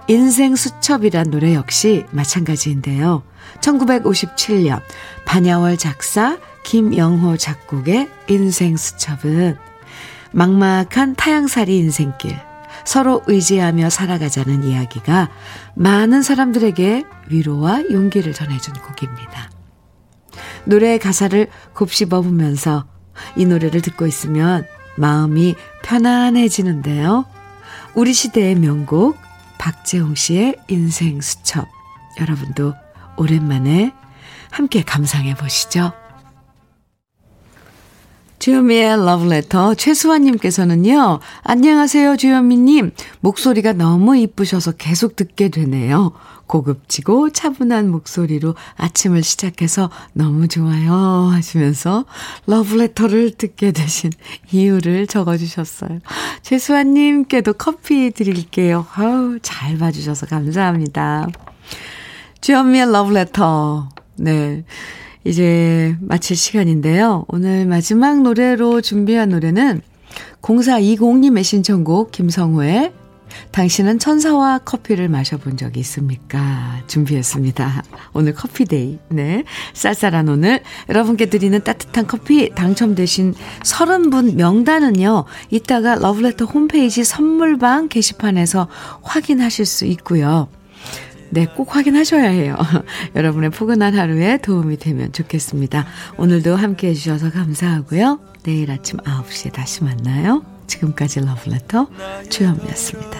인생 0.07 0.55
수첩이란 0.55 1.31
노래 1.31 1.53
역시 1.53 2.05
마찬가지인데요. 2.11 3.23
1957년 3.61 4.81
반야월 5.25 5.77
작사 5.77 6.37
김영호 6.63 7.37
작곡의 7.37 8.09
인생 8.27 8.77
수첩은 8.77 9.57
막막한 10.31 11.15
타양살이 11.15 11.77
인생길, 11.77 12.35
서로 12.85 13.21
의지하며 13.27 13.89
살아가자는 13.89 14.63
이야기가 14.63 15.29
많은 15.75 16.23
사람들에게 16.23 17.05
위로와 17.29 17.83
용기를 17.91 18.33
전해준 18.33 18.73
곡입니다. 18.73 19.51
노래 20.65 20.97
가사를 20.97 21.47
곱씹어 21.75 22.21
보면서 22.21 22.85
이 23.35 23.45
노래를 23.45 23.81
듣고 23.81 24.07
있으면 24.07 24.65
마음이 24.95 25.55
편안해지는데요. 25.83 27.25
우리 27.93 28.13
시대의 28.13 28.55
명곡 28.55 29.17
박재홍 29.63 30.15
씨의 30.15 30.57
인생 30.67 31.21
수첩 31.21 31.65
여러분도 32.19 32.73
오랜만에 33.15 33.93
함께 34.51 34.83
감상해 34.83 35.35
보시죠. 35.35 35.93
주현미의 38.43 39.05
러브레터 39.05 39.73
최수환님께서는요. 39.75 41.21
안녕하세요 41.43 42.17
주현미님. 42.17 42.91
목소리가 43.21 43.71
너무 43.71 44.17
이쁘셔서 44.17 44.73
계속 44.73 45.15
듣게 45.15 45.47
되네요. 45.47 46.11
고급지고 46.45 47.29
차분한 47.29 47.89
목소리로 47.89 48.55
아침을 48.75 49.23
시작해서 49.23 49.89
너무 50.11 50.49
좋아요 50.49 50.93
하시면서 51.31 52.03
러브레터를 52.45 53.31
듣게 53.37 53.71
되신 53.71 54.11
이유를 54.51 55.07
적어주셨어요. 55.07 55.99
최수환님께도 56.41 57.53
커피 57.53 58.11
드릴게요. 58.11 58.85
아우 58.93 59.39
잘 59.41 59.77
봐주셔서 59.77 60.25
감사합니다. 60.25 61.27
주현미의 62.41 62.91
러브레터. 62.91 63.87
네. 64.17 64.65
이제 65.25 65.95
마칠 66.01 66.35
시간인데요. 66.35 67.25
오늘 67.27 67.65
마지막 67.65 68.21
노래로 68.21 68.81
준비한 68.81 69.29
노래는 69.29 69.81
0420님의 70.41 71.43
신청곡 71.43 72.11
김성호의 72.11 72.91
당신은 73.51 73.99
천사와 73.99 74.59
커피를 74.59 75.09
마셔본 75.09 75.57
적이 75.57 75.79
있습니까? 75.79 76.81
준비했습니다. 76.87 77.83
오늘 78.13 78.33
커피데이. 78.33 78.99
네. 79.09 79.43
쌀쌀한 79.73 80.29
오늘 80.29 80.61
여러분께 80.89 81.27
드리는 81.27 81.59
따뜻한 81.63 82.05
커피 82.05 82.49
당첨되신 82.51 83.33
30분 83.63 84.35
명단은요. 84.35 85.25
이따가 85.49 85.95
러브레터 85.95 86.45
홈페이지 86.45 87.03
선물방 87.03 87.89
게시판에서 87.89 88.67
확인하실 89.01 89.65
수 89.65 89.85
있고요. 89.85 90.47
네, 91.33 91.47
꼭 91.47 91.75
확인하셔야 91.75 92.29
해요. 92.29 92.55
여러분의 93.15 93.49
포근한 93.49 93.97
하루에 93.97 94.37
도움이 94.37 94.77
되면 94.77 95.11
좋겠습니다. 95.11 95.87
오늘도 96.17 96.55
함께 96.55 96.89
해주셔서 96.89 97.31
감사하고요. 97.31 98.19
내일 98.43 98.69
아침 98.69 98.99
9시에 98.99 99.51
다시 99.51 99.83
만나요. 99.83 100.45
지금까지 100.67 101.21
러브레터 101.21 101.87
주현미였습니다. 102.29 103.17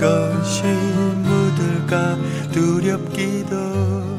것이 0.00 0.62
묻을까 0.64 2.18
두렵기도 2.50 4.09